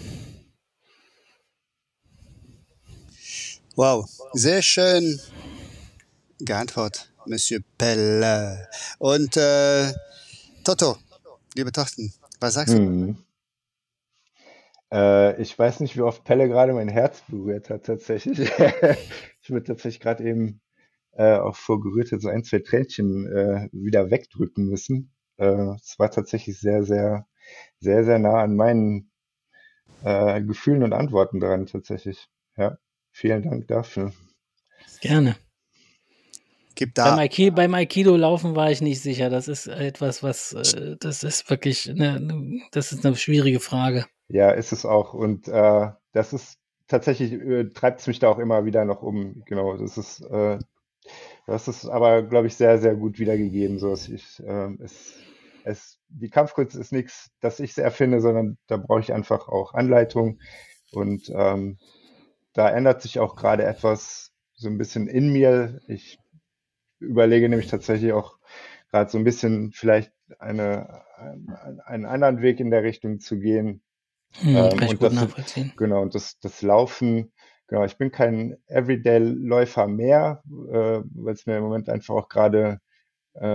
Wow, 3.77 4.09
sehr 4.33 4.63
schön 4.63 5.21
geantwortet, 6.41 7.13
Monsieur 7.27 7.61
Pelle. 7.77 8.69
Und 8.99 9.37
äh, 9.37 9.93
Toto, 10.65 10.97
lieber 11.55 11.73
Thorsten, 11.73 12.13
was 12.41 12.55
sagst 12.55 12.75
du? 12.75 12.81
Mhm. 12.81 13.17
Äh, 14.93 15.41
ich 15.41 15.57
weiß 15.59 15.81
nicht, 15.81 15.97
wie 15.97 16.01
oft 16.01 16.25
Pelle 16.25 16.49
gerade 16.49 16.73
mein 16.73 16.89
Herz 16.89 17.23
berührt 17.29 17.71
hat, 17.71 17.85
tatsächlich. 17.85 18.39
ich 19.43 19.51
würde 19.51 19.67
tatsächlich 19.67 20.01
gerade 20.01 20.25
eben 20.25 20.61
äh, 21.13 21.37
auch 21.37 21.57
vor 21.57 21.81
Gerührtheit 21.81 22.21
so 22.21 22.29
ein, 22.29 22.45
zwei 22.45 22.61
Tränchen 22.61 23.27
äh, 23.27 23.69
wieder 23.73 24.11
wegdrücken 24.11 24.67
müssen. 24.67 25.13
Äh, 25.37 25.75
es 25.83 25.99
war 25.99 26.11
tatsächlich 26.11 26.59
sehr, 26.59 26.85
sehr, 26.85 27.27
sehr, 27.81 28.05
sehr 28.05 28.19
nah 28.19 28.43
an 28.43 28.57
meinen 28.57 29.11
äh, 30.05 30.43
Gefühlen 30.43 30.83
und 30.83 30.93
Antworten 30.93 31.41
dran, 31.41 31.67
tatsächlich. 31.67 32.29
Ja, 32.57 32.79
vielen 33.13 33.43
Dank 33.43 33.69
dafür. 33.69 34.13
Gerne. 35.01 35.37
Gibt 36.75 36.97
da 36.97 37.11
Beim, 37.11 37.19
Aikido, 37.19 37.57
beim 37.57 37.75
Aikido 37.75 38.17
laufen 38.17 38.55
war 38.55 38.71
ich 38.71 38.81
nicht 38.81 39.01
sicher. 39.01 39.31
Das 39.31 39.49
ist 39.49 39.67
etwas, 39.67 40.23
was, 40.23 40.53
äh, 40.53 40.97
das 41.01 41.25
ist 41.25 41.51
wirklich, 41.51 41.91
eine, 41.91 42.61
das 42.71 42.93
ist 42.93 43.05
eine 43.05 43.17
schwierige 43.17 43.59
Frage. 43.59 44.07
Ja, 44.29 44.51
ist 44.53 44.73
es 44.73 44.87
auch. 44.87 45.13
Und 45.13 45.49
äh, 45.49 45.89
das 46.13 46.33
ist 46.33 46.59
tatsächlich, 46.87 47.33
äh, 47.33 47.65
treibt 47.71 48.01
es 48.01 48.07
mich 48.07 48.21
da 48.21 48.29
auch 48.29 48.39
immer 48.39 48.65
wieder 48.65 48.85
noch 48.85 49.03
um. 49.03 49.43
Genau, 49.47 49.77
das 49.77 49.99
ist, 49.99 50.21
äh, 50.21 50.59
das 51.47 51.67
ist 51.67 51.87
aber, 51.87 52.23
glaube 52.23 52.47
ich, 52.47 52.55
sehr, 52.55 52.79
sehr 52.79 52.95
gut 52.95 53.19
wiedergegeben. 53.19 53.79
So, 53.79 53.91
dass 53.91 54.09
ich, 54.09 54.41
äh, 54.45 54.75
es, 54.81 55.15
es, 55.65 55.99
die 56.09 56.31
Kampfkunst 56.31 56.77
ist 56.77 56.93
nichts, 56.93 57.31
das 57.41 57.61
ich 57.61 57.77
erfinde, 57.77 58.21
sondern 58.21 58.59
da 58.67 58.77
brauche 58.77 59.01
ich 59.01 59.13
einfach 59.13 59.49
auch 59.49 59.75
Anleitung. 59.75 60.41
Und 60.93 61.31
ähm, 61.35 61.79
da 62.53 62.71
ändert 62.71 63.03
sich 63.03 63.19
auch 63.19 63.37
gerade 63.37 63.65
etwas 63.65 64.33
so 64.55 64.69
ein 64.69 64.79
bisschen 64.79 65.07
in 65.07 65.33
mir. 65.33 65.81
Ich 65.87 66.19
überlege 66.99 67.49
nämlich 67.49 67.69
tatsächlich 67.69 68.13
auch 68.13 68.39
gerade 68.91 69.11
so 69.11 69.19
ein 69.19 69.25
bisschen 69.25 69.73
vielleicht 69.73 70.13
eine, 70.39 71.03
einen, 71.85 72.07
anderen 72.07 72.43
Weg 72.43 72.61
in 72.61 72.71
der 72.71 72.83
Richtung 72.83 73.21
zu 73.21 73.39
gehen. 73.39 73.83
Hm, 74.41 74.57
Ähm, 74.57 74.89
und 74.89 75.03
das, 75.03 75.75
genau, 75.77 76.03
und 76.03 76.15
das, 76.15 76.39
das 76.41 76.63
Laufen, 76.63 77.33
genau, 77.67 77.85
ich 77.85 77.97
bin 77.97 78.11
kein 78.11 78.57
Everyday-Läufer 78.67 79.87
mehr, 79.87 80.43
äh, 80.47 81.01
weil 81.15 81.35
es 81.35 81.47
mir 81.47 81.59
im 81.59 81.65
Moment 81.65 81.89
einfach 81.89 82.15
auch 82.15 82.29
gerade 82.29 82.81
äh, 83.41 83.47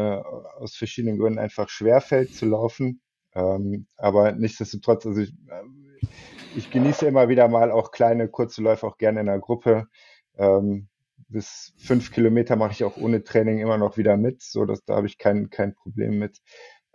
aus 0.59 0.75
verschiedenen 0.75 1.17
Gründen 1.19 1.39
einfach 1.39 1.69
schwerfällt 1.69 2.33
zu 2.33 2.45
laufen. 2.45 3.01
Ähm, 3.35 3.87
aber 3.97 4.31
nichtsdestotrotz, 4.31 5.05
also 5.05 5.21
ich, 5.21 5.31
äh, 5.31 6.07
ich 6.55 6.69
genieße 6.69 7.05
immer 7.05 7.29
wieder 7.29 7.47
mal 7.47 7.71
auch 7.71 7.91
kleine, 7.91 8.27
kurze 8.27 8.61
Läufe, 8.61 8.85
auch 8.87 8.97
gerne 8.97 9.21
in 9.21 9.29
einer 9.29 9.39
Gruppe. 9.39 9.87
Ähm, 10.37 10.89
bis 11.27 11.73
fünf 11.77 12.11
Kilometer 12.11 12.55
mache 12.55 12.73
ich 12.73 12.83
auch 12.83 12.97
ohne 12.97 13.23
Training 13.23 13.59
immer 13.59 13.77
noch 13.77 13.97
wieder 13.97 14.17
mit, 14.17 14.41
so 14.43 14.65
dass 14.65 14.83
da 14.85 14.95
habe 14.95 15.07
ich 15.07 15.17
kein, 15.17 15.49
kein 15.49 15.73
Problem 15.73 16.19
mit. 16.19 16.39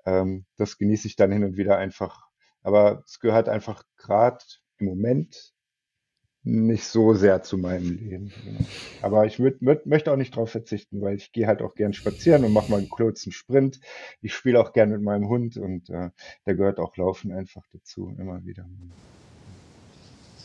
Ähm, 0.06 0.46
das 0.56 0.78
genieße 0.78 1.08
ich 1.08 1.16
dann 1.16 1.32
hin 1.32 1.44
und 1.44 1.56
wieder 1.56 1.76
einfach. 1.76 2.28
Aber 2.62 3.02
es 3.04 3.18
gehört 3.20 3.48
einfach 3.48 3.82
gerade 3.96 4.44
im 4.78 4.86
Moment 4.86 5.54
nicht 6.44 6.84
so 6.84 7.14
sehr 7.14 7.42
zu 7.42 7.58
meinem 7.58 7.90
Leben. 7.90 8.32
Aber 9.02 9.26
ich 9.26 9.38
würd, 9.38 9.60
würd, 9.60 9.86
möchte 9.86 10.12
auch 10.12 10.16
nicht 10.16 10.34
darauf 10.34 10.50
verzichten, 10.50 11.00
weil 11.00 11.16
ich 11.16 11.32
gehe 11.32 11.46
halt 11.46 11.62
auch 11.62 11.74
gern 11.74 11.92
spazieren 11.92 12.44
und 12.44 12.52
mache 12.52 12.70
mal 12.70 12.78
einen 12.78 12.88
kurzen 12.88 13.32
Sprint. 13.32 13.80
Ich 14.22 14.34
spiele 14.34 14.60
auch 14.60 14.72
gern 14.72 14.90
mit 14.90 15.02
meinem 15.02 15.28
Hund 15.28 15.56
und 15.56 15.90
äh, 15.90 16.10
da 16.44 16.52
gehört 16.52 16.78
auch 16.78 16.96
Laufen 16.96 17.32
einfach 17.32 17.64
dazu, 17.72 18.14
immer 18.18 18.44
wieder. 18.44 18.66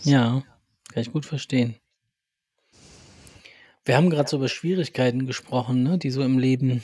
Ja, 0.04 0.44
kann 0.92 1.02
ich 1.02 1.12
gut 1.12 1.26
verstehen. 1.26 1.76
Wir 3.86 3.98
haben 3.98 4.10
gerade 4.10 4.30
so 4.30 4.38
über 4.38 4.48
Schwierigkeiten 4.48 5.26
gesprochen, 5.26 5.84
ne, 5.84 5.98
die 5.98 6.10
so 6.10 6.24
im 6.24 6.40
Leben, 6.40 6.82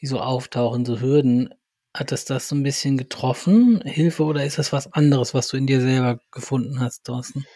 die 0.00 0.06
so 0.06 0.20
auftauchen, 0.20 0.84
so 0.84 1.00
Hürden. 1.00 1.54
Hat 1.96 2.12
es 2.12 2.26
das 2.26 2.48
so 2.48 2.54
ein 2.54 2.62
bisschen 2.62 2.98
getroffen, 2.98 3.80
Hilfe, 3.80 4.24
oder 4.24 4.44
ist 4.44 4.58
das 4.58 4.70
was 4.70 4.92
anderes, 4.92 5.32
was 5.32 5.48
du 5.48 5.56
in 5.56 5.66
dir 5.66 5.80
selber 5.80 6.20
gefunden 6.30 6.78
hast, 6.78 7.04
Thorsten? 7.04 7.46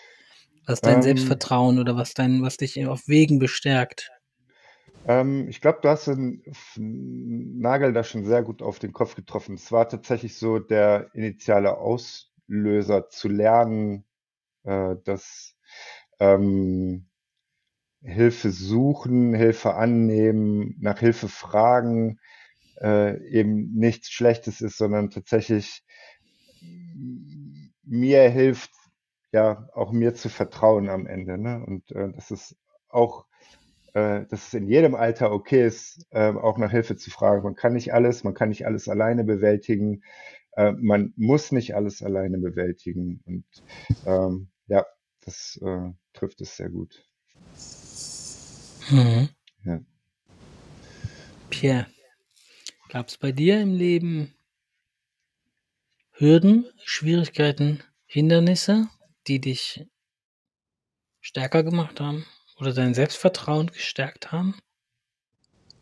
Was 0.67 0.81
dein 0.81 0.95
Ähm, 0.97 1.03
Selbstvertrauen 1.03 1.79
oder 1.79 1.95
was 1.95 2.15
dein, 2.15 2.41
was 2.41 2.57
dich 2.57 2.87
auf 2.87 3.07
Wegen 3.07 3.39
bestärkt? 3.39 4.11
Ähm, 5.07 5.47
ich 5.51 5.61
glaube, 5.61 5.81
du 5.83 5.91
hast 5.91 6.07
den 6.07 6.43
Nagel 7.59 7.93
da 7.93 8.03
schon 8.03 8.25
sehr 8.25 8.43
gut 8.43 8.63
auf 8.63 8.79
den 8.79 8.95
Kopf 8.95 9.15
getroffen. 9.15 9.57
Es 9.57 9.71
war 9.73 9.87
tatsächlich 9.87 10.39
so 10.39 10.59
der 10.59 11.11
initiale 11.13 11.77
Auslöser 11.77 13.11
zu 13.11 13.29
lernen, 13.29 14.07
äh, 14.63 14.97
dass 15.05 15.55
ähm, 16.19 17.11
Hilfe 18.03 18.51
suchen, 18.51 19.35
Hilfe 19.35 19.75
annehmen, 19.75 20.77
nach 20.81 20.99
Hilfe 20.99 21.29
fragen 21.29 22.19
äh, 22.81 23.23
eben 23.29 23.73
nichts 23.75 24.11
Schlechtes 24.11 24.61
ist, 24.61 24.77
sondern 24.77 25.11
tatsächlich 25.11 25.83
mir 27.85 28.29
hilft, 28.29 28.71
ja, 29.33 29.69
auch 29.75 29.93
mir 29.93 30.15
zu 30.15 30.29
vertrauen 30.29 30.89
am 30.89 31.07
Ende. 31.07 31.39
Ne? 31.39 31.65
Und 31.65 31.91
äh, 31.93 32.13
das 32.13 32.31
ist 32.31 32.57
auch 32.89 33.27
äh, 33.95 34.27
dass 34.27 34.49
es 34.49 34.55
in 34.55 34.69
jedem 34.69 34.95
Alter 34.95 35.33
okay 35.33 35.67
ist, 35.67 36.07
äh, 36.11 36.31
auch 36.31 36.59
nach 36.59 36.71
Hilfe 36.71 36.97
zu 36.97 37.11
fragen. 37.11 37.43
Man 37.43 37.57
kann 37.57 37.73
nicht 37.73 37.93
alles, 37.93 38.23
man 38.23 38.35
kann 38.35 38.51
nicht 38.51 38.65
alles 38.67 38.89
alleine 38.89 39.25
bewältigen. 39.25 40.03
Äh, 40.53 40.73
man 40.73 41.13
muss 41.17 41.51
nicht 41.53 41.75
alles 41.75 42.03
alleine 42.03 42.39
bewältigen. 42.39 43.21
Und 43.27 43.45
ähm, 44.07 44.49
ja, 44.69 44.87
das 45.25 45.59
äh, 45.63 45.91
trifft 46.13 46.41
es 46.41 46.57
sehr 46.57 46.71
gut. 46.71 47.05
Mhm. 48.91 49.29
Ja. 49.65 49.81
Pierre, 51.51 51.87
gab 52.91 53.09
es 53.09 53.17
bei 53.17 53.33
dir 53.33 53.61
im 53.61 53.73
Leben 53.73 54.35
Hürden, 56.11 56.67
Schwierigkeiten, 56.85 57.83
Hindernisse, 58.05 58.89
die 59.27 59.41
dich 59.41 59.87
stärker 61.21 61.63
gemacht 61.63 62.01
haben 62.01 62.27
oder 62.59 62.75
dein 62.75 62.95
Selbstvertrauen 62.95 63.69
gestärkt 63.69 64.33
haben? 64.33 64.59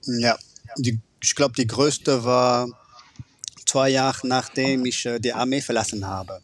Ja, 0.05 0.39
die, 0.77 1.01
ich 1.23 1.35
glaube, 1.35 1.55
die 1.57 1.67
größte 1.67 2.25
war 2.25 2.69
zwei 3.65 3.89
Jahre 3.89 4.27
nachdem 4.27 4.85
ich 4.85 5.05
äh, 5.07 5.19
die 5.19 5.33
Armee 5.33 5.61
verlassen 5.61 6.07
habe. 6.07 6.41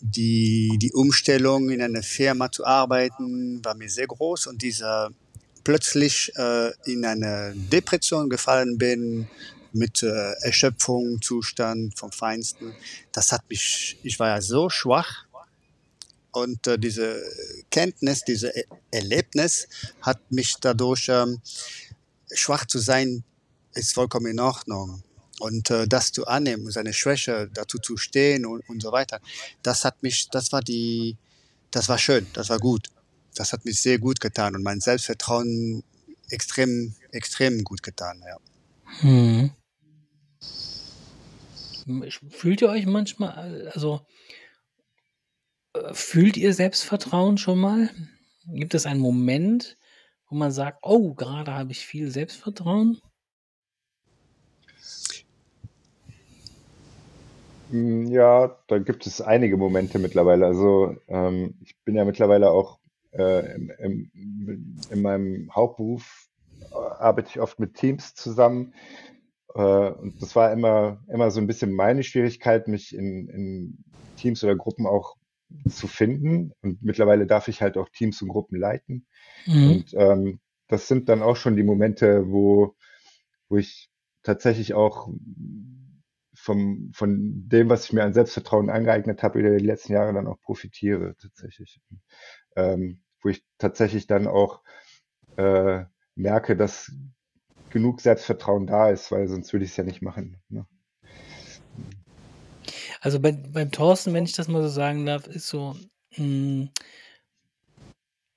Die, 0.00 0.76
die 0.78 0.92
Umstellung 0.92 1.70
in 1.70 1.80
einer 1.80 2.02
Firma 2.02 2.50
zu 2.50 2.66
arbeiten 2.66 3.64
war 3.64 3.74
mir 3.74 3.88
sehr 3.88 4.08
groß 4.08 4.48
und 4.48 4.62
dieser 4.62 5.12
plötzlich 5.64 6.32
äh, 6.36 6.72
in 6.84 7.04
eine 7.04 7.52
Depression 7.54 8.28
gefallen 8.28 8.78
bin 8.78 9.28
mit 9.72 10.02
äh, 10.02 10.32
Erschöpfung, 10.42 11.20
Zustand 11.22 11.98
vom 11.98 12.12
Feinsten. 12.12 12.74
Das 13.12 13.32
hat 13.32 13.42
mich, 13.48 13.98
ich 14.02 14.18
war 14.18 14.28
ja 14.28 14.40
so 14.40 14.68
schwach 14.68 15.26
und 16.32 16.66
äh, 16.66 16.78
diese 16.78 17.22
Kenntnis, 17.70 18.24
diese 18.24 18.48
e 18.56 18.64
Erlebnis 18.90 19.68
hat 20.00 20.18
mich 20.30 20.56
dadurch 20.60 21.08
ähm, 21.08 21.40
schwach 22.32 22.66
zu 22.66 22.78
sein, 22.78 23.22
ist 23.74 23.94
vollkommen 23.94 24.26
in 24.26 24.40
Ordnung. 24.40 25.02
Und 25.40 25.70
äh, 25.70 25.86
das 25.86 26.12
zu 26.12 26.26
annehmen, 26.26 26.70
seine 26.70 26.92
Schwäche 26.92 27.50
dazu 27.52 27.78
zu 27.78 27.96
stehen 27.96 28.46
und, 28.46 28.66
und 28.68 28.80
so 28.80 28.92
weiter, 28.92 29.20
das 29.62 29.84
hat 29.84 30.02
mich, 30.02 30.28
das 30.30 30.52
war 30.52 30.62
die, 30.62 31.16
das 31.70 31.88
war 31.88 31.98
schön, 31.98 32.26
das 32.32 32.48
war 32.48 32.58
gut. 32.58 32.88
Das 33.34 33.52
hat 33.52 33.64
mich 33.64 33.80
sehr 33.80 33.98
gut 33.98 34.20
getan 34.20 34.54
und 34.54 34.62
mein 34.62 34.80
Selbstvertrauen 34.80 35.82
extrem, 36.30 36.94
extrem 37.10 37.64
gut 37.64 37.82
getan, 37.82 38.22
ja. 38.26 38.36
Hm. 39.00 39.50
Fühlt 42.30 42.62
ihr 42.62 42.68
euch 42.68 42.86
manchmal, 42.86 43.68
also 43.72 44.06
äh, 45.74 45.94
fühlt 45.94 46.36
ihr 46.36 46.54
Selbstvertrauen 46.54 47.38
schon 47.38 47.58
mal? 47.58 47.90
Gibt 48.46 48.74
es 48.74 48.86
einen 48.86 49.00
Moment, 49.00 49.76
wo 50.28 50.36
man 50.36 50.52
sagt, 50.52 50.78
oh, 50.82 51.14
gerade 51.14 51.54
habe 51.54 51.72
ich 51.72 51.86
viel 51.86 52.10
Selbstvertrauen? 52.10 53.00
Hm, 57.70 58.06
Ja, 58.08 58.58
da 58.68 58.78
gibt 58.78 59.06
es 59.06 59.20
einige 59.20 59.56
Momente 59.56 59.98
mittlerweile. 59.98 60.46
Also 60.46 60.96
ähm, 61.08 61.54
ich 61.64 61.76
bin 61.84 61.96
ja 61.96 62.04
mittlerweile 62.04 62.50
auch 62.50 62.78
äh, 63.12 63.54
im, 63.54 63.70
im, 63.78 64.76
in 64.90 65.02
meinem 65.02 65.54
Hauptberuf 65.54 66.28
äh, 66.60 66.74
arbeite 66.74 67.28
ich 67.30 67.40
oft 67.40 67.58
mit 67.58 67.74
Teams 67.74 68.14
zusammen. 68.14 68.74
Äh, 69.54 69.60
und 69.60 70.20
das 70.20 70.34
war 70.34 70.52
immer, 70.52 71.02
immer 71.08 71.30
so 71.30 71.40
ein 71.40 71.46
bisschen 71.46 71.72
meine 71.72 72.02
Schwierigkeit, 72.02 72.68
mich 72.68 72.94
in, 72.94 73.28
in 73.28 73.84
Teams 74.16 74.42
oder 74.44 74.56
Gruppen 74.56 74.86
auch 74.86 75.16
zu 75.68 75.86
finden. 75.86 76.52
Und 76.62 76.82
mittlerweile 76.82 77.26
darf 77.26 77.48
ich 77.48 77.62
halt 77.62 77.76
auch 77.76 77.88
Teams 77.88 78.22
und 78.22 78.28
Gruppen 78.28 78.58
leiten. 78.58 79.06
Mhm. 79.46 79.70
Und 79.70 79.94
ähm, 79.94 80.40
das 80.68 80.88
sind 80.88 81.08
dann 81.08 81.22
auch 81.22 81.36
schon 81.36 81.56
die 81.56 81.62
Momente, 81.62 82.30
wo, 82.30 82.74
wo 83.48 83.58
ich 83.58 83.90
tatsächlich 84.22 84.74
auch 84.74 85.10
vom, 86.42 86.90
von 86.92 87.48
dem, 87.48 87.68
was 87.68 87.84
ich 87.84 87.92
mir 87.92 88.02
an 88.02 88.14
Selbstvertrauen 88.14 88.68
angeeignet 88.68 89.22
habe 89.22 89.38
über 89.38 89.56
die 89.56 89.64
letzten 89.64 89.92
Jahre, 89.92 90.12
dann 90.12 90.26
auch 90.26 90.40
profitiere 90.40 91.14
tatsächlich. 91.16 91.80
Ähm, 92.56 93.00
wo 93.22 93.28
ich 93.28 93.44
tatsächlich 93.58 94.08
dann 94.08 94.26
auch 94.26 94.62
äh, 95.36 95.84
merke, 96.16 96.56
dass 96.56 96.92
genug 97.70 98.00
Selbstvertrauen 98.00 98.66
da 98.66 98.90
ist, 98.90 99.12
weil 99.12 99.28
sonst 99.28 99.52
würde 99.52 99.64
ich 99.64 99.70
es 99.70 99.76
ja 99.76 99.84
nicht 99.84 100.02
machen. 100.02 100.42
Ne? 100.48 100.66
Also 103.00 103.20
bei, 103.20 103.32
beim 103.32 103.70
Thorsten, 103.70 104.12
wenn 104.12 104.24
ich 104.24 104.32
das 104.32 104.48
mal 104.48 104.62
so 104.62 104.68
sagen 104.68 105.06
darf, 105.06 105.28
ist 105.28 105.46
so, 105.46 105.76
mh, 106.16 106.68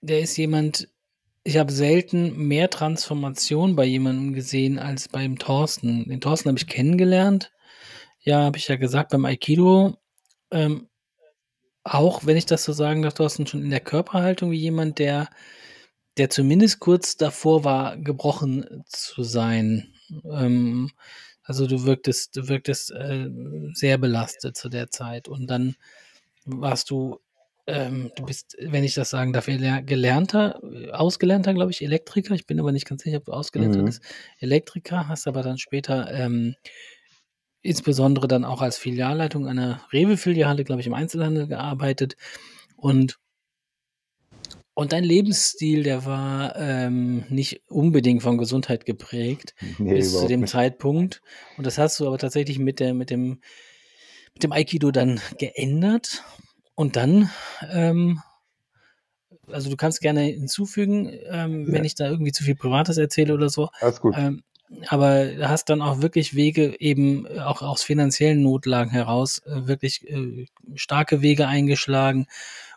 der 0.02 0.20
ist 0.20 0.38
jemand, 0.38 0.88
ich 1.44 1.58
habe 1.58 1.72
selten 1.72 2.48
mehr 2.48 2.70
Transformation 2.70 3.76
bei 3.76 3.86
jemandem 3.86 4.34
gesehen 4.34 4.78
als 4.78 5.10
beim 5.10 5.40
Thorsten. 5.40 6.08
Den 6.08 6.22
Thorsten 6.22 6.50
habe 6.50 6.60
ich 6.60 6.68
kennengelernt. 6.68 7.52
Ja, 8.26 8.42
habe 8.44 8.58
ich 8.58 8.68
ja 8.68 8.76
gesagt, 8.76 9.12
beim 9.12 9.26
Aikido. 9.26 9.98
Ähm, 10.52 10.90
auch, 11.84 12.26
wenn 12.26 12.38
ich 12.38 12.46
das 12.48 12.64
so 12.64 12.74
sagen 12.74 13.04
darf, 13.04 13.14
Thorsten, 13.14 13.48
schon 13.48 13.64
in 13.64 13.70
der 13.70 13.80
Körperhaltung 13.80 14.52
wie 14.52 14.60
jemand, 14.60 15.00
der, 15.00 15.30
der 16.18 16.30
zumindest 16.32 16.80
kurz 16.80 17.18
davor 17.18 17.64
war, 17.64 17.98
gebrochen 17.98 18.84
zu 18.88 19.24
sein. 19.24 19.94
Ähm, 20.32 20.92
also 21.44 21.68
du 21.68 21.86
wirktest, 21.86 22.36
du 22.38 22.48
wirktest 22.48 22.92
äh, 22.92 23.30
sehr 23.74 23.98
belastet 24.00 24.58
zu 24.58 24.70
der 24.70 24.90
Zeit. 24.90 25.28
Und 25.28 25.48
dann 25.48 25.76
warst 26.46 26.90
du, 26.90 27.20
ähm, 27.68 28.12
du 28.16 28.26
bist, 28.26 28.58
wenn 28.60 28.84
ich 28.84 28.96
das 28.96 29.12
sagen 29.12 29.34
darf, 29.34 29.46
gelernter, 29.48 30.62
ausgelernter, 30.94 31.54
glaube 31.54 31.72
ich, 31.72 31.84
Elektriker. 31.84 32.34
Ich 32.36 32.48
bin 32.48 32.60
aber 32.60 32.72
nicht 32.72 32.88
ganz 32.88 33.04
sicher, 33.04 33.18
ob 33.18 33.26
du 33.26 33.34
ausgelernter 33.34 33.82
Mhm. 33.82 33.86
bist. 33.86 34.02
Elektriker, 34.40 35.08
hast 35.08 35.28
aber 35.28 35.44
dann 35.44 35.58
später 35.60 36.12
ähm, 36.12 36.56
insbesondere 37.66 38.28
dann 38.28 38.46
auch 38.46 38.62
als 38.62 38.78
Filialleitung 38.78 39.48
einer 39.48 39.82
Rewe-Filiale, 39.92 40.64
glaube 40.64 40.82
ich, 40.82 40.88
im 40.88 40.94
Einzelhandel 40.94 41.48
gearbeitet. 41.48 42.16
Und 42.78 43.18
und 44.78 44.92
dein 44.92 45.06
Lebensstil, 45.06 45.84
der 45.84 46.04
war 46.06 46.56
ähm, 46.58 47.24
nicht 47.30 47.62
unbedingt 47.70 48.22
von 48.22 48.38
Gesundheit 48.38 48.86
geprägt 48.86 49.56
Nee, 49.80 49.94
bis 49.96 50.20
zu 50.20 50.28
dem 50.28 50.42
nicht. 50.42 50.50
Zeitpunkt. 50.52 51.22
Und 51.58 51.66
das 51.66 51.78
hast 51.78 52.00
du 52.00 52.08
aber 52.08 52.18
tatsächlich 52.18 52.60
mit, 52.60 52.82
der, 52.82 52.94
mit, 52.94 53.10
dem, 53.10 53.40
mit 54.34 54.44
dem 54.44 54.52
Aikido 54.52 54.92
dann 54.92 55.22
geändert. 55.38 56.24
Und 56.76 56.98
dann, 56.98 57.30
ähm, 57.72 58.22
also 59.48 59.70
du 59.70 59.78
kannst 59.78 60.02
gerne 60.02 60.24
hinzufügen, 60.24 61.10
ähm, 61.30 61.68
wenn 61.68 61.76
Ja. 61.76 61.84
ich 61.86 61.96
da 61.96 62.10
irgendwie 62.10 62.34
zu 62.34 62.44
viel 62.44 62.56
Privates 62.56 62.98
erzähle 62.98 63.34
oder 63.34 63.48
so. 63.48 63.70
Alles 63.80 64.02
gut. 64.02 64.14
Ähm, 64.18 64.44
aber 64.88 65.32
hast 65.42 65.70
dann 65.70 65.82
auch 65.82 66.02
wirklich 66.02 66.36
Wege, 66.36 66.76
eben 66.80 67.26
äh, 67.26 67.40
auch 67.40 67.62
aus 67.62 67.84
finanziellen 67.84 68.42
Notlagen 68.42 68.92
heraus, 68.92 69.40
äh, 69.46 69.68
wirklich 69.68 70.08
äh, 70.10 70.48
starke 70.76 71.22
Wege 71.22 71.48
eingeschlagen. 71.48 72.28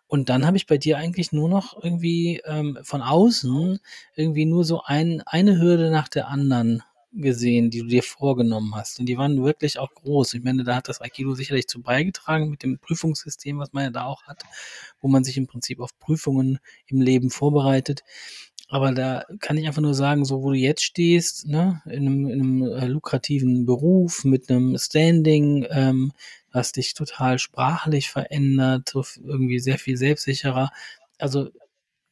Und 0.06 0.30
dann 0.30 0.46
habe 0.46 0.56
ich 0.56 0.66
bei 0.66 0.78
dir 0.78 0.96
eigentlich 0.98 1.32
nur 1.32 1.48
noch 1.48 1.82
irgendwie 1.82 2.40
ähm, 2.46 2.78
von 2.82 3.02
außen 3.02 3.78
irgendwie 4.14 4.46
nur 4.46 4.64
so 4.64 4.82
ein, 4.84 5.22
eine 5.26 5.60
Hürde 5.60 5.90
nach 5.90 6.08
der 6.08 6.28
anderen 6.28 6.82
gesehen, 7.12 7.70
die 7.70 7.80
du 7.80 7.86
dir 7.86 8.02
vorgenommen 8.02 8.74
hast. 8.74 9.00
Und 9.00 9.06
die 9.06 9.18
waren 9.18 9.42
wirklich 9.42 9.78
auch 9.78 9.92
groß. 9.94 10.34
Ich 10.34 10.42
meine, 10.42 10.64
da 10.64 10.76
hat 10.76 10.88
das 10.88 11.00
Aikido 11.00 11.34
sicherlich 11.34 11.66
zu 11.66 11.82
beigetragen 11.82 12.50
mit 12.50 12.62
dem 12.62 12.78
Prüfungssystem, 12.78 13.58
was 13.58 13.72
man 13.72 13.84
ja 13.84 13.90
da 13.90 14.04
auch 14.04 14.24
hat, 14.24 14.44
wo 15.00 15.08
man 15.08 15.24
sich 15.24 15.36
im 15.36 15.46
Prinzip 15.46 15.80
auf 15.80 15.98
Prüfungen 15.98 16.58
im 16.86 17.00
Leben 17.00 17.30
vorbereitet. 17.30 18.02
Aber 18.68 18.92
da 18.92 19.24
kann 19.40 19.56
ich 19.56 19.66
einfach 19.66 19.80
nur 19.80 19.94
sagen, 19.94 20.26
so 20.26 20.42
wo 20.42 20.50
du 20.50 20.56
jetzt 20.56 20.82
stehst, 20.82 21.46
ne, 21.46 21.80
in 21.86 22.06
einem, 22.06 22.26
in 22.26 22.40
einem 22.40 22.62
äh, 22.62 22.86
lukrativen 22.86 23.64
Beruf, 23.64 24.24
mit 24.24 24.50
einem 24.50 24.76
Standing, 24.76 25.66
ähm, 25.70 26.12
hast 26.52 26.76
dich 26.76 26.92
total 26.94 27.38
sprachlich 27.38 28.10
verändert, 28.10 28.90
so 28.90 29.04
irgendwie 29.24 29.58
sehr 29.58 29.78
viel 29.78 29.96
selbstsicherer. 29.96 30.70
Also 31.18 31.48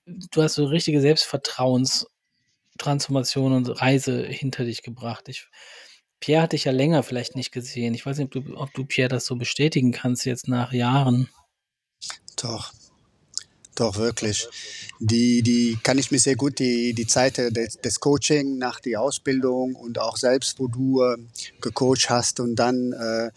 du 0.07 0.43
hast 0.43 0.55
so 0.55 0.65
richtige 0.67 1.01
Selbstvertrauenstransformation 1.01 3.53
und 3.53 3.81
Reise 3.81 4.25
hinter 4.27 4.65
dich 4.65 4.83
gebracht. 4.83 5.29
Ich, 5.29 5.49
Pierre 6.21 6.43
hatte 6.43 6.57
ich 6.57 6.65
ja 6.65 6.73
länger 6.73 7.03
vielleicht 7.03 7.37
nicht 7.37 7.53
gesehen. 7.53 7.95
Ich 7.95 8.07
weiß 8.07 8.19
nicht, 8.19 8.35
ob 8.35 8.45
du, 8.45 8.57
ob 8.57 8.73
du 8.73 8.87
Pierre 8.87 9.09
das 9.09 9.27
so 9.27 9.37
bestätigen 9.37 9.93
kannst 9.93 10.25
jetzt 10.25 10.49
nach 10.49 10.73
Jahren. 10.73 11.29
Doch, 12.41 12.73
doch, 13.77 13.97
wirklich. 13.97 14.49
Die, 14.99 15.43
die 15.43 15.79
kann 15.83 15.99
ich 15.99 16.11
mir 16.11 16.19
sehr 16.19 16.35
gut, 16.37 16.59
die, 16.59 16.95
die 16.95 17.07
Zeit 17.07 17.39
des, 17.39 17.79
des 17.79 18.01
Coaching 18.01 18.59
nach 18.59 18.81
der 18.81 19.01
Ausbildung 19.01 19.75
und 19.75 19.99
auch 19.99 20.17
selbst, 20.17 20.59
wo 20.59 20.67
du 20.67 21.03
äh, 21.03 21.17
gecoacht 21.61 22.11
hast 22.11 22.41
und 22.41 22.57
dann 22.57 22.93
äh, 22.93 23.31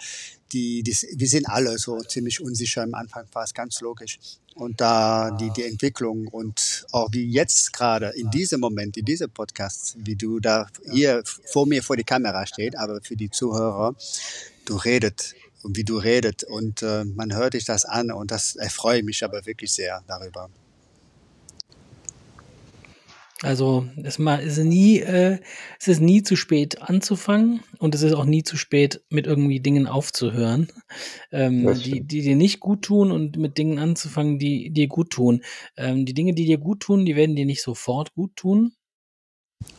die, 0.52 0.82
die, 0.82 0.96
wir 1.16 1.28
sind 1.28 1.48
alle 1.48 1.78
so 1.78 2.00
ziemlich 2.02 2.42
unsicher 2.42 2.84
am 2.84 2.94
Anfang, 2.94 3.26
war 3.34 3.44
es 3.44 3.54
ganz 3.54 3.82
logisch. 3.82 4.18
Und 4.56 4.82
da 4.82 5.32
die, 5.32 5.52
die 5.52 5.64
Entwicklung 5.64 6.28
und 6.28 6.86
auch 6.92 7.10
wie 7.12 7.26
jetzt 7.26 7.72
gerade 7.72 8.10
in 8.16 8.30
diesem 8.30 8.60
Moment, 8.60 8.98
in 8.98 9.06
diesem 9.06 9.30
Podcast, 9.30 9.96
wie 10.00 10.16
du 10.16 10.40
da 10.40 10.68
hier 10.92 11.24
vor 11.46 11.66
mir 11.68 11.84
vor 11.84 11.96
die 11.96 12.04
Kamera 12.04 12.46
steht, 12.46 12.78
aber 12.78 13.00
für 13.02 13.16
die 13.16 13.30
Zuhörer, 13.30 13.96
du 14.66 14.76
redet 14.76 15.36
und 15.64 15.78
wie 15.78 15.84
du 15.84 15.98
redet 15.98 16.44
und 16.44 16.82
äh, 16.84 17.06
man 17.06 17.36
hört 17.36 17.54
dich 17.54 17.66
das 17.66 17.86
an 17.86 18.12
und 18.12 18.32
das 18.32 18.56
erfreut 18.56 19.04
mich 19.04 19.24
aber 19.24 19.46
wirklich 19.46 19.74
sehr 19.74 20.04
darüber. 20.08 20.50
Also 23.42 23.88
es 24.04 24.20
ist 24.20 24.58
nie, 24.58 25.00
äh, 25.00 25.40
es 25.80 25.88
ist 25.88 26.02
nie 26.02 26.24
zu 26.24 26.36
spät 26.36 26.82
anzufangen 26.82 27.62
und 27.78 27.96
es 27.96 28.02
ist 28.02 28.14
auch 28.14 28.26
nie 28.26 28.44
zu 28.44 28.58
spät, 28.58 29.02
mit 29.10 29.28
irgendwie 29.28 29.62
Dingen 29.62 29.88
aufzuhören, 29.88 30.68
ähm, 31.32 31.74
die, 31.74 32.02
die 32.02 32.22
dir 32.22 32.36
nicht 32.36 32.60
gut 32.60 32.82
tun 32.82 33.14
und 33.14 33.38
mit 33.38 33.58
Dingen 33.58 33.80
anzufangen, 33.80 34.40
die 34.40 34.72
dir 34.72 34.88
gut 34.88 35.12
tun. 35.12 35.42
Ähm, 35.78 36.06
die 36.06 36.14
Dinge, 36.14 36.34
die 36.34 36.46
dir 36.46 36.58
gut 36.58 36.82
tun, 36.82 37.06
die 37.06 37.16
werden 37.16 37.38
dir 37.38 37.46
nicht 37.46 37.62
sofort 37.62 38.14
gut 38.14 38.36
tun, 38.36 38.74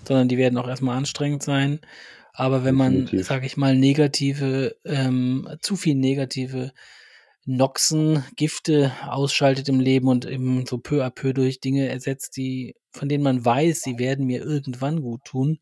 sondern 0.08 0.28
die 0.28 0.38
werden 0.38 0.56
auch 0.56 0.68
erstmal 0.68 0.96
anstrengend 0.96 1.42
sein. 1.42 1.80
Aber 2.32 2.64
wenn 2.64 2.74
man, 2.74 2.92
Definitiv. 2.92 3.26
sag 3.26 3.44
ich 3.44 3.56
mal, 3.56 3.76
negative, 3.76 4.76
ähm, 4.84 5.48
zu 5.60 5.76
viel 5.76 5.94
negative 5.94 6.72
Noxen, 7.46 8.24
Gifte 8.36 8.92
ausschaltet 9.06 9.68
im 9.68 9.80
Leben 9.80 10.08
und 10.08 10.26
eben 10.26 10.66
so 10.66 10.78
peu 10.78 11.04
à 11.04 11.10
peu 11.10 11.32
durch 11.32 11.60
Dinge 11.60 11.88
ersetzt, 11.88 12.36
die, 12.36 12.76
von 12.92 13.08
denen 13.08 13.24
man 13.24 13.44
weiß, 13.44 13.82
sie 13.82 13.98
werden 13.98 14.26
mir 14.26 14.42
irgendwann 14.42 15.00
gut 15.00 15.24
tun, 15.24 15.58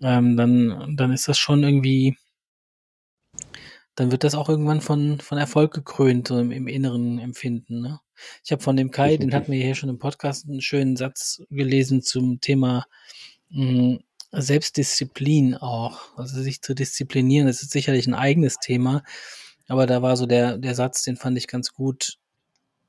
ähm, 0.00 0.36
dann, 0.36 0.96
dann 0.96 1.12
ist 1.12 1.28
das 1.28 1.38
schon 1.38 1.62
irgendwie, 1.62 2.16
dann 3.94 4.10
wird 4.10 4.24
das 4.24 4.34
auch 4.34 4.48
irgendwann 4.48 4.80
von, 4.80 5.20
von 5.20 5.38
Erfolg 5.38 5.74
gekrönt, 5.74 6.28
so 6.28 6.38
im, 6.38 6.50
im 6.50 6.66
inneren 6.66 7.18
Empfinden. 7.18 7.82
Ne? 7.82 8.00
Ich 8.44 8.50
habe 8.50 8.62
von 8.62 8.76
dem 8.76 8.90
Kai, 8.90 9.16
den 9.16 9.34
hatten 9.34 9.52
wir 9.52 9.62
hier 9.62 9.74
schon 9.74 9.90
im 9.90 9.98
Podcast, 9.98 10.48
einen 10.48 10.62
schönen 10.62 10.96
Satz 10.96 11.42
gelesen 11.50 12.02
zum 12.02 12.40
Thema 12.40 12.86
mh, 13.50 13.68
hm, 13.68 14.00
Selbstdisziplin 14.32 15.56
auch. 15.56 16.16
Also 16.16 16.40
sich 16.40 16.62
zu 16.62 16.74
disziplinieren, 16.74 17.46
das 17.46 17.62
ist 17.62 17.70
sicherlich 17.70 18.06
ein 18.06 18.14
eigenes 18.14 18.56
Thema. 18.58 19.02
Aber 19.68 19.86
da 19.86 20.02
war 20.02 20.16
so 20.16 20.26
der, 20.26 20.58
der 20.58 20.74
Satz, 20.74 21.02
den 21.02 21.16
fand 21.16 21.38
ich 21.38 21.46
ganz 21.46 21.72
gut. 21.72 22.18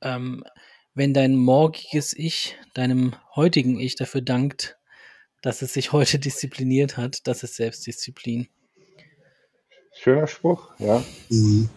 Ähm, 0.01 0.43
wenn 0.95 1.13
dein 1.13 1.36
morgiges 1.36 2.13
Ich 2.13 2.58
deinem 2.73 3.15
heutigen 3.36 3.79
Ich 3.79 3.95
dafür 3.95 4.21
dankt, 4.21 4.77
dass 5.41 5.62
es 5.62 5.73
sich 5.73 5.91
heute 5.91 6.19
diszipliniert 6.19 6.97
hat, 6.97 7.27
das 7.27 7.43
ist 7.43 7.56
Selbstdisziplin. 7.56 8.47
Schöner 9.95 10.27
Spruch, 10.27 10.69
ja. 10.79 11.03
Mhm. 11.29 11.69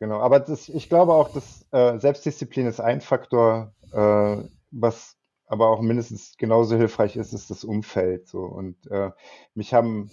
Genau, 0.00 0.20
aber 0.20 0.40
das, 0.40 0.68
ich 0.68 0.88
glaube 0.88 1.14
auch, 1.14 1.32
dass 1.32 1.64
äh, 1.70 1.98
Selbstdisziplin 1.98 2.66
ist 2.66 2.80
ein 2.80 3.00
Faktor, 3.00 3.72
äh, 3.92 4.48
was 4.70 5.13
aber 5.54 5.70
auch 5.70 5.80
mindestens 5.80 6.36
genauso 6.36 6.76
hilfreich 6.76 7.16
ist, 7.16 7.32
ist 7.32 7.50
das 7.50 7.64
Umfeld. 7.64 8.28
So. 8.28 8.40
Und 8.40 8.86
äh, 8.90 9.10
mich 9.54 9.72
haben 9.72 10.10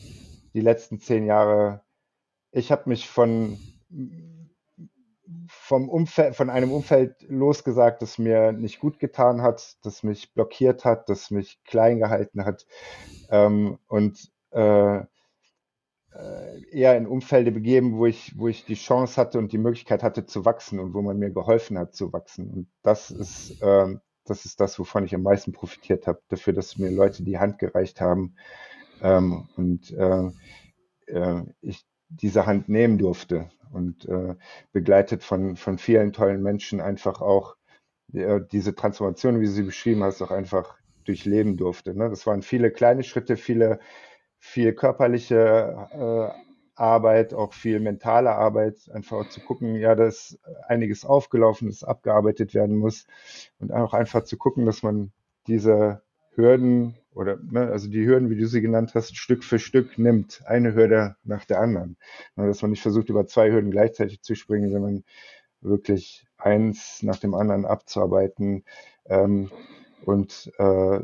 die 0.53 0.61
letzten 0.61 0.99
zehn 0.99 1.25
Jahre 1.25 1.81
ich 2.51 2.71
habe 2.71 2.89
mich 2.89 3.09
von 3.09 3.57
vom 5.47 5.89
Umfeld, 5.89 6.35
von 6.35 6.49
einem 6.49 6.71
Umfeld 6.71 7.15
losgesagt, 7.29 8.01
das 8.01 8.17
mir 8.17 8.51
nicht 8.51 8.79
gut 8.79 8.99
getan 8.99 9.41
hat, 9.41 9.77
das 9.83 10.03
mich 10.03 10.33
blockiert 10.33 10.83
hat, 10.83 11.07
das 11.07 11.31
mich 11.31 11.63
klein 11.63 11.99
gehalten 11.99 12.43
hat 12.43 12.65
ähm, 13.29 13.77
und 13.87 14.31
äh, 14.51 14.97
äh, 14.97 15.05
eher 16.71 16.97
in 16.97 17.07
Umfelde 17.07 17.51
begeben, 17.53 17.97
wo 17.97 18.05
ich, 18.05 18.37
wo 18.37 18.49
ich 18.49 18.65
die 18.65 18.75
Chance 18.75 19.15
hatte 19.19 19.39
und 19.39 19.53
die 19.53 19.57
Möglichkeit 19.57 20.03
hatte 20.03 20.25
zu 20.25 20.43
wachsen 20.43 20.79
und 20.79 20.93
wo 20.93 21.01
man 21.01 21.17
mir 21.17 21.31
geholfen 21.31 21.77
hat 21.77 21.95
zu 21.95 22.11
wachsen. 22.11 22.49
Und 22.49 22.67
das 22.81 23.11
ist, 23.11 23.61
äh, 23.61 23.95
das 24.31 24.45
ist 24.45 24.59
das, 24.59 24.79
wovon 24.79 25.03
ich 25.05 25.13
am 25.13 25.23
meisten 25.23 25.51
profitiert 25.51 26.07
habe, 26.07 26.21
dafür, 26.29 26.53
dass 26.53 26.77
mir 26.77 26.89
Leute 26.89 27.23
die 27.23 27.37
Hand 27.37 27.59
gereicht 27.59 28.01
haben 28.01 28.35
ähm, 29.01 29.47
und 29.55 29.91
äh, 29.91 30.31
äh 31.07 31.43
ich 31.61 31.85
diese 32.09 32.45
Hand 32.45 32.67
nehmen 32.67 32.97
durfte 32.97 33.49
und 33.71 34.05
äh, 34.05 34.35
begleitet 34.73 35.23
von, 35.23 35.55
von 35.55 35.77
vielen 35.77 36.11
tollen 36.11 36.41
Menschen 36.43 36.81
einfach 36.81 37.21
auch 37.21 37.55
äh, 38.13 38.41
diese 38.51 38.75
Transformation, 38.75 39.39
wie 39.39 39.45
du 39.45 39.51
sie 39.51 39.63
beschrieben 39.63 40.03
hast, 40.03 40.21
auch 40.21 40.31
einfach 40.31 40.77
durchleben 41.05 41.57
durfte. 41.57 41.95
Ne? 41.95 42.09
Das 42.09 42.27
waren 42.27 42.41
viele 42.41 42.71
kleine 42.71 43.03
Schritte, 43.03 43.37
viele, 43.37 43.79
viel 44.39 44.73
körperliche 44.73 45.87
äh, 45.91 46.50
Arbeit, 46.75 47.33
auch 47.33 47.53
viel 47.53 47.79
mentale 47.79 48.31
Arbeit, 48.31 48.89
einfach 48.93 49.29
zu 49.29 49.41
gucken, 49.41 49.75
ja, 49.75 49.95
dass 49.95 50.39
einiges 50.67 51.05
aufgelaufen 51.05 51.69
ist, 51.69 51.83
abgearbeitet 51.83 52.53
werden 52.53 52.77
muss. 52.77 53.05
Und 53.59 53.71
auch 53.71 53.93
einfach 53.93 54.23
zu 54.23 54.37
gucken, 54.37 54.65
dass 54.65 54.83
man 54.83 55.11
diese 55.47 56.01
Hürden 56.35 56.95
oder 57.13 57.37
ne, 57.41 57.69
also 57.71 57.89
die 57.89 58.05
Hürden, 58.05 58.29
wie 58.29 58.37
du 58.37 58.47
sie 58.47 58.61
genannt 58.61 58.93
hast, 58.95 59.17
Stück 59.17 59.43
für 59.43 59.59
Stück 59.59 59.97
nimmt, 59.97 60.41
eine 60.45 60.73
Hürde 60.73 61.17
nach 61.23 61.45
der 61.45 61.59
anderen. 61.59 61.97
Ne, 62.35 62.47
dass 62.47 62.61
man 62.61 62.71
nicht 62.71 62.81
versucht, 62.81 63.09
über 63.09 63.27
zwei 63.27 63.51
Hürden 63.51 63.71
gleichzeitig 63.71 64.21
zu 64.21 64.35
springen, 64.35 64.71
sondern 64.71 65.03
wirklich 65.59 66.25
eins 66.37 67.03
nach 67.03 67.17
dem 67.17 67.33
anderen 67.33 67.65
abzuarbeiten. 67.65 68.63
Ähm, 69.05 69.51
und 70.05 70.51
äh, 70.57 71.01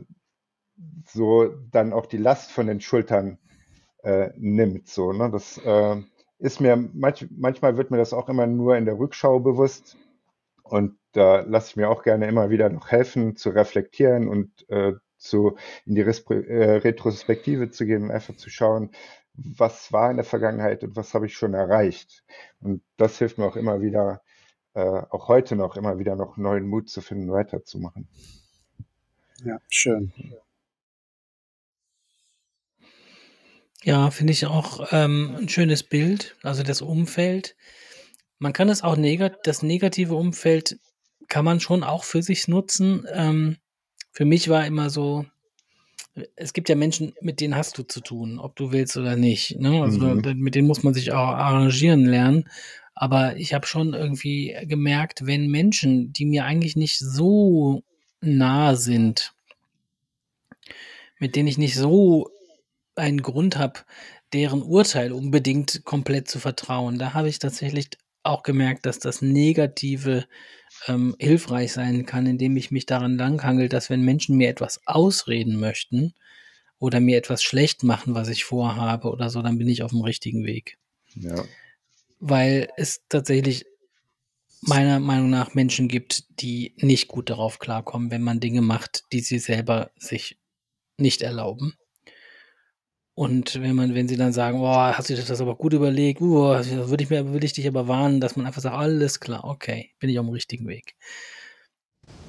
so 1.06 1.54
dann 1.72 1.94
auch 1.94 2.06
die 2.06 2.18
Last 2.18 2.52
von 2.52 2.68
den 2.68 2.82
Schultern 2.82 3.38
äh, 4.04 4.30
nimmt. 4.38 4.88
So, 4.88 5.14
ne? 5.14 5.30
Das 5.32 5.58
äh, 5.58 5.98
ist 6.40 6.62
mir 6.62 6.76
manch, 6.76 7.28
manchmal 7.32 7.78
wird 7.78 7.92
mir 7.92 7.98
das 7.98 8.14
auch 8.14 8.30
immer 8.30 8.48
nur 8.48 8.78
in 8.78 8.86
der 8.86 9.00
Rückschau 9.00 9.40
bewusst. 9.40 9.98
Und 10.64 10.98
da 11.14 11.42
lasse 11.42 11.70
ich 11.72 11.76
mir 11.78 11.90
auch 11.90 12.04
gerne 12.04 12.28
immer 12.28 12.50
wieder 12.50 12.70
noch 12.70 12.90
helfen, 12.92 13.36
zu 13.36 13.50
reflektieren 13.50 14.28
und 14.28 14.70
äh, 14.70 14.94
zu, 15.18 15.58
in 15.86 15.96
die 15.96 16.02
äh, 16.02 16.78
Retrospektive 16.78 17.72
zu 17.72 17.86
gehen 17.86 18.04
und 18.04 18.12
einfach 18.12 18.36
zu 18.36 18.50
schauen, 18.50 18.92
was 19.34 19.92
war 19.94 20.10
in 20.12 20.18
der 20.18 20.26
Vergangenheit 20.26 20.84
und 20.84 20.96
was 20.96 21.14
habe 21.14 21.28
ich 21.28 21.36
schon 21.36 21.54
erreicht. 21.54 22.24
Und 22.60 22.84
das 22.98 23.18
hilft 23.18 23.38
mir 23.38 23.46
auch 23.46 23.56
immer 23.56 23.82
wieder, 23.82 24.22
äh, 24.74 24.82
auch 24.82 25.28
heute 25.28 25.56
noch, 25.56 25.78
immer 25.78 26.00
wieder 26.00 26.16
noch 26.16 26.38
neuen 26.38 26.68
Mut 26.68 26.90
zu 26.90 27.02
finden, 27.02 27.32
weiterzumachen. 27.32 28.08
Ja, 29.44 29.60
schön. 29.70 30.12
Ja, 33.84 34.10
finde 34.12 34.34
ich 34.34 34.46
auch 34.46 34.88
ähm, 34.92 35.36
ein 35.38 35.50
schönes 35.50 35.84
Bild, 35.84 36.36
also 36.42 36.64
das 36.64 36.82
Umfeld. 36.82 37.56
Man 38.40 38.54
kann 38.54 38.70
es 38.70 38.84
auch 38.84 38.98
negat 38.98 39.46
das 39.46 39.64
negative 39.64 40.16
Umfeld 40.16 40.80
kann 41.28 41.46
man 41.46 41.60
schon 41.60 41.84
auch 41.84 42.04
für 42.04 42.22
sich 42.22 42.48
nutzen. 42.48 43.06
Ähm, 43.12 43.58
für 44.12 44.26
mich 44.26 44.50
war 44.50 44.66
immer 44.66 44.90
so, 44.90 45.26
es 46.36 46.54
gibt 46.54 46.70
ja 46.70 46.76
Menschen, 46.76 47.14
mit 47.22 47.42
denen 47.42 47.56
hast 47.56 47.78
du 47.78 47.84
zu 47.84 48.02
tun, 48.02 48.40
ob 48.40 48.56
du 48.56 48.72
willst 48.72 48.98
oder 48.98 49.16
nicht. 49.16 49.60
Ne? 49.60 49.82
Also 49.82 50.00
mhm. 50.00 50.40
mit 50.40 50.56
denen 50.56 50.68
muss 50.68 50.84
man 50.84 50.94
sich 50.94 51.12
auch 51.12 51.28
arrangieren 51.28 52.06
lernen. 52.06 52.50
Aber 52.96 53.38
ich 53.38 53.54
habe 53.54 53.68
schon 53.68 53.94
irgendwie 53.94 54.56
gemerkt, 54.64 55.26
wenn 55.26 55.50
Menschen, 55.50 56.12
die 56.14 56.26
mir 56.26 56.46
eigentlich 56.46 56.76
nicht 56.76 56.98
so 56.98 57.84
nah 58.22 58.76
sind, 58.76 59.34
mit 61.20 61.36
denen 61.36 61.48
ich 61.48 61.60
nicht 61.60 61.76
so 61.76 62.32
einen 62.98 63.22
Grund 63.22 63.58
habe, 63.58 63.80
deren 64.34 64.62
Urteil 64.62 65.12
unbedingt 65.12 65.84
komplett 65.86 66.28
zu 66.28 66.40
vertrauen, 66.40 67.00
da 67.00 67.14
habe 67.14 67.30
ich 67.30 67.40
tatsächlich 67.40 67.90
auch 68.24 68.44
gemerkt, 68.44 68.86
dass 68.86 69.00
das 69.00 69.22
negative 69.22 70.26
ähm, 70.88 71.16
hilfreich 71.18 71.72
sein 71.72 72.06
kann, 72.06 72.26
indem 72.26 72.58
ich 72.58 72.72
mich 72.72 72.86
daran 72.86 73.18
langhangel, 73.18 73.70
dass 73.70 73.90
wenn 73.90 74.02
Menschen 74.02 74.36
mir 74.36 74.50
etwas 74.50 74.82
ausreden 74.86 75.60
möchten, 75.60 76.14
oder 76.80 77.00
mir 77.00 77.18
etwas 77.18 77.44
schlecht 77.44 77.84
machen, 77.84 78.16
was 78.16 78.28
ich 78.30 78.46
vorhabe 78.46 79.10
oder 79.10 79.30
so, 79.30 79.42
dann 79.42 79.58
bin 79.58 79.68
ich 79.68 79.84
auf 79.84 79.92
dem 79.92 80.02
richtigen 80.02 80.46
Weg. 80.46 80.78
Ja. 81.16 81.44
Weil 82.20 82.70
es 82.78 83.02
tatsächlich 83.10 83.66
meiner 84.62 85.00
Meinung 85.00 85.30
nach 85.30 85.54
Menschen 85.54 85.88
gibt, 85.88 86.42
die 86.42 86.74
nicht 86.78 87.08
gut 87.08 87.30
darauf 87.30 87.60
klarkommen, 87.60 88.12
wenn 88.12 88.24
man 88.24 88.40
Dinge 88.40 88.62
macht, 88.62 89.04
die 89.12 89.22
sie 89.22 89.40
selber 89.40 89.92
sich 89.98 90.38
nicht 90.98 91.22
erlauben. 91.22 91.76
Und 93.18 93.60
wenn 93.64 93.76
man, 93.76 93.96
wenn 93.96 94.08
sie 94.08 94.16
dann 94.16 94.32
sagen, 94.32 94.60
boah, 94.60 94.96
hast 94.96 95.10
du 95.10 95.16
dir 95.16 95.24
das 95.24 95.42
aber 95.42 95.56
gut 95.56 95.74
überlegt, 95.74 96.22
uh, 96.22 96.54
würde 96.54 97.04
ich 97.04 97.10
mir, 97.10 97.28
würde 97.34 97.48
ich 97.48 97.54
dich 97.54 97.68
aber 97.68 97.88
warnen, 97.88 98.22
dass 98.22 98.36
man 98.36 98.46
einfach 98.46 98.62
sagt, 98.62 98.76
alles 98.76 99.20
klar, 99.20 99.44
okay, 99.44 99.90
bin 99.98 100.12
ich 100.12 100.20
auf 100.20 100.26
dem 100.28 100.34
richtigen 100.34 100.68
Weg. 100.68 100.94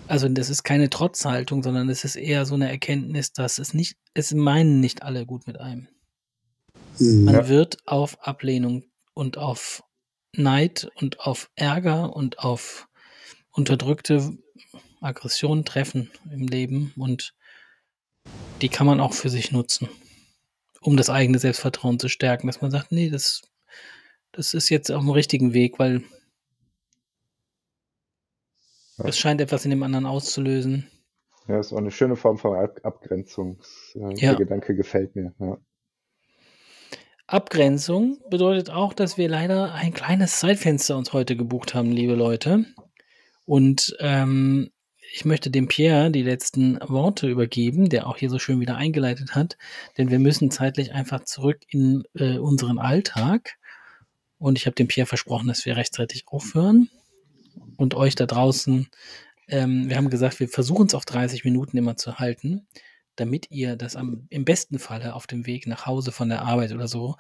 Also 0.07 0.31
das 0.31 0.48
ist 0.48 0.62
keine 0.62 0.88
Trotzhaltung, 0.88 1.62
sondern 1.62 1.90
es 1.90 2.05
ist 2.05 2.16
eher 2.16 2.46
so 2.46 2.55
eine 2.55 2.70
Erkenntnis, 2.70 3.35
dass 3.35 3.59
es 3.59 3.74
nicht, 3.74 3.98
es 4.14 4.33
meinen 4.33 4.81
nicht 4.81 5.03
alle 5.03 5.27
gut 5.27 5.46
mit 5.46 5.61
einem. 5.61 5.88
Man 6.98 7.35
Ja. 7.35 7.48
wird 7.48 7.77
auf 7.85 8.27
Ablehnung 8.27 8.85
und 9.12 9.37
auf 9.37 9.83
Neid 10.35 10.90
und 10.94 11.20
auf 11.20 11.51
Ärger 11.55 12.16
und 12.16 12.38
auf 12.38 12.88
unterdrückte 13.51 14.38
Aggression 15.03 15.66
treffen 15.66 16.11
im 16.33 16.48
Leben 16.48 16.94
und 16.96 17.35
die 18.62 18.70
kann 18.70 18.87
man 18.87 19.01
auch 19.01 19.12
für 19.12 19.29
sich 19.29 19.53
nutzen, 19.53 19.90
um 20.81 20.97
das 20.97 21.11
eigene 21.11 21.38
Selbstvertrauen 21.38 21.99
zu 21.99 22.09
stärken, 22.09 22.47
dass 22.47 22.61
man 22.61 22.71
sagt, 22.71 22.93
nee, 22.93 23.11
das, 23.11 23.43
das 24.33 24.55
ist 24.55 24.69
jetzt 24.69 24.91
auf 24.91 25.01
dem 25.03 25.11
richtigen 25.11 25.53
Weg, 25.55 25.79
weil 25.79 26.03
Ja. 28.99 29.07
es 29.07 29.19
scheint 29.19 29.41
etwas 29.41 29.64
in 29.64 29.71
dem 29.71 29.83
anderen 29.83 30.07
auszulösen. 30.07 30.91
Ja, 31.47 31.61
ist 31.61 31.73
auch 31.73 31.79
eine 31.79 31.91
schöne 31.91 32.17
Form 32.17 32.37
von 32.37 32.57
Ab 32.59 32.81
Abgrenzung. 32.83 33.61
Ja. 33.95 34.11
Der 34.11 34.35
Gedanke 34.35 34.75
gefällt 34.75 35.14
mir. 35.17 35.33
Ja. 35.38 35.57
Abgrenzung 37.27 38.19
bedeutet 38.31 38.71
auch, 38.71 38.93
dass 38.95 39.17
wir 39.19 39.29
leider 39.29 39.73
ein 39.75 39.93
kleines 39.93 40.41
Zeitfenster 40.41 40.97
uns 40.97 41.12
heute 41.12 41.37
gebucht 41.37 41.75
haben, 41.75 41.93
liebe 41.93 42.14
Leute. 42.14 42.64
Und 43.45 43.97
ähm, 44.01 44.71
ich 45.11 45.25
möchte 45.25 45.51
dem 45.51 45.68
Pierre 45.68 46.11
die 46.11 46.23
letzten 46.23 46.79
Worte 46.81 47.29
übergeben, 47.29 47.88
der 47.88 48.07
auch 48.07 48.16
hier 48.16 48.31
so 48.31 48.38
schön 48.38 48.61
wieder 48.61 48.77
eingeleitet 48.77 49.35
hat, 49.35 49.57
denn 49.97 50.11
wir 50.11 50.18
müssen 50.18 50.51
zeitlich 50.51 50.92
einfach 50.92 51.25
zurück 51.25 51.61
in 51.68 52.05
äh, 52.14 52.38
unseren 52.38 52.79
Alltag. 52.79 53.57
Und 54.38 54.59
ich 54.59 54.66
habe 54.66 54.75
dem 54.75 54.88
Pierre 54.88 55.07
versprochen, 55.07 55.49
dass 55.49 55.64
wir 55.64 55.77
rechtzeitig 55.77 56.25
aufhören. 56.29 56.90
Und 57.77 57.94
euch 57.94 58.14
da 58.14 58.27
draußen, 58.27 58.88
ähm, 59.49 59.88
wir 59.88 59.97
haben 59.97 60.11
gesagt, 60.11 60.40
wir 60.40 60.49
versuchen 60.49 60.87
es 60.87 60.94
auf 60.94 61.05
30 61.05 61.44
Minuten 61.44 61.77
immer 61.77 61.97
zu 61.97 62.18
halten, 62.18 62.66
damit 63.16 63.51
ihr 63.51 63.77
das 63.77 63.97
am, 63.97 64.27
im 64.31 64.44
besten 64.44 64.79
Falle 64.79 65.14
auf 65.14 65.27
dem 65.27 65.47
Weg 65.47 65.66
nach 65.66 65.87
Hause 65.87 66.12
von 66.12 66.29
der 66.29 66.42
Arbeit 66.42 66.73
oder 66.73 66.87
so 66.87 67.16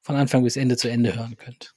von 0.00 0.16
Anfang 0.16 0.42
bis 0.42 0.56
Ende 0.56 0.76
zu 0.76 0.88
Ende 0.88 1.14
hören 1.14 1.36
könnt. 1.36 1.74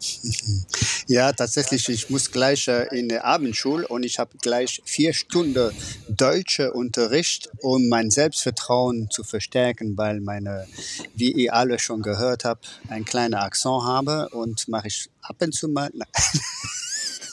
Ja, 1.10 1.32
tatsächlich, 1.32 1.88
ich 1.88 2.10
muss 2.10 2.30
gleich 2.30 2.68
äh, 2.68 2.86
in 2.96 3.08
der 3.08 3.24
Abendschule 3.24 3.88
und 3.88 4.04
ich 4.04 4.18
habe 4.18 4.36
gleich 4.42 4.82
vier 4.84 5.14
Stunden 5.14 5.72
deutsche 6.08 6.72
Unterricht, 6.74 7.48
um 7.62 7.88
mein 7.88 8.10
Selbstvertrauen 8.10 9.08
zu 9.10 9.24
verstärken, 9.24 9.96
weil 9.96 10.20
meine, 10.20 10.66
wie 11.14 11.32
ihr 11.32 11.54
alle 11.54 11.78
schon 11.78 12.02
gehört 12.02 12.44
habt, 12.44 12.80
ein 12.88 13.06
kleiner 13.06 13.42
Akzent 13.42 13.84
habe 13.84 14.28
und 14.30 14.68
mache 14.68 14.88
ich 14.88 15.08
ab 15.22 15.36
und 15.40 15.54
zu 15.54 15.68
mal. 15.68 15.90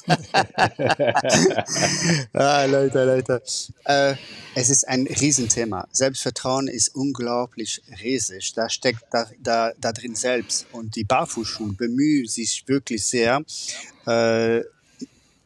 ah, 2.34 2.66
Leute, 2.66 3.06
Leute. 3.06 3.42
Äh, 3.86 4.16
es 4.54 4.70
ist 4.70 4.88
ein 4.88 5.08
Riesenthema. 5.08 5.88
Selbstvertrauen 5.92 6.68
ist 6.68 6.96
unglaublich 6.96 7.82
riesig. 8.04 8.54
Da 8.54 8.70
steckt 8.70 9.04
da, 9.12 9.28
da, 9.40 9.72
da 9.80 9.92
drin 9.92 10.16
selbst. 10.16 10.68
Und 10.72 10.96
die 10.96 11.04
Barfußschulen 11.04 11.76
bemühen 11.76 12.28
sich 12.28 12.64
wirklich 12.68 13.06
sehr, 13.06 13.44
äh, 14.06 14.62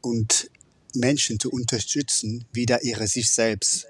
und 0.02 0.50
Menschen 0.96 1.40
zu 1.40 1.52
unterstützen, 1.52 2.46
wieder 2.52 2.84
ihre 2.84 3.08
sich 3.08 3.32
selbst 3.32 3.88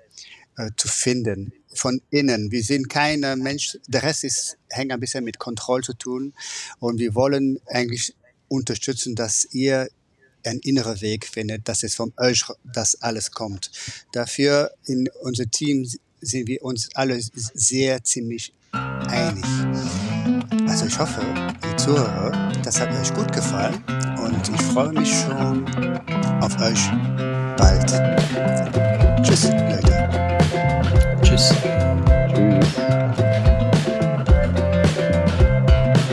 äh, 0.57 0.69
zu 0.77 0.87
finden. 0.87 1.53
Von 1.73 2.01
innen. 2.09 2.51
Wir 2.51 2.63
sind 2.63 2.89
keine 2.89 3.35
Mensch, 3.35 3.77
der 3.87 4.03
Rest 4.03 4.23
ist, 4.23 4.57
hängt 4.69 4.91
ein 4.91 4.99
bisschen 4.99 5.23
mit 5.23 5.39
Kontrolle 5.39 5.83
zu 5.83 5.93
tun. 5.93 6.33
Und 6.79 6.99
wir 6.99 7.15
wollen 7.15 7.59
eigentlich 7.67 8.15
unterstützen, 8.47 9.15
dass 9.15 9.47
ihr 9.51 9.89
einen 10.43 10.59
inneren 10.59 10.99
Weg 11.01 11.25
findet, 11.25 11.67
dass 11.67 11.83
es 11.83 11.95
von 11.95 12.13
euch 12.17 12.43
das 12.63 13.01
alles 13.01 13.31
kommt. 13.31 13.71
Dafür 14.11 14.71
in 14.85 15.09
unser 15.21 15.49
Team 15.49 15.87
sind 16.21 16.47
wir 16.47 16.63
uns 16.63 16.89
alle 16.95 17.19
sehr 17.33 18.03
ziemlich 18.03 18.53
einig. 18.71 19.45
Also 20.67 20.85
ich 20.85 20.99
hoffe, 20.99 21.21
ihr 21.63 21.77
Zuhörer, 21.77 22.51
das 22.63 22.79
hat 22.79 22.91
euch 22.91 23.13
gut 23.13 23.31
gefallen 23.33 23.83
und 24.23 24.49
ich 24.49 24.61
freue 24.61 24.93
mich 24.93 25.09
schon 25.09 25.65
auf 26.41 26.59
euch 26.61 26.89
bald. 27.57 27.89
Tschüss, 29.23 29.45
Leute. 29.45 30.09
Tschüss. 31.21 31.49
Tschüss. 31.49 31.79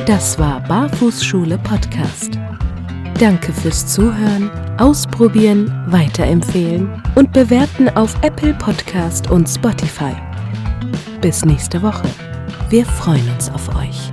Das 0.06 0.38
war 0.38 0.60
Barfußschule 0.60 1.58
Podcast. 1.58 2.38
Danke 3.18 3.50
fürs 3.50 3.87
Zuhören, 3.87 4.50
Ausprobieren, 4.79 5.72
Weiterempfehlen 5.87 7.02
und 7.14 7.33
Bewerten 7.33 7.88
auf 7.90 8.14
Apple 8.20 8.52
Podcast 8.52 9.31
und 9.31 9.48
Spotify. 9.48 10.12
Bis 11.22 11.42
nächste 11.42 11.81
Woche. 11.81 12.09
Wir 12.68 12.85
freuen 12.85 13.26
uns 13.31 13.48
auf 13.50 13.74
euch. 13.74 14.12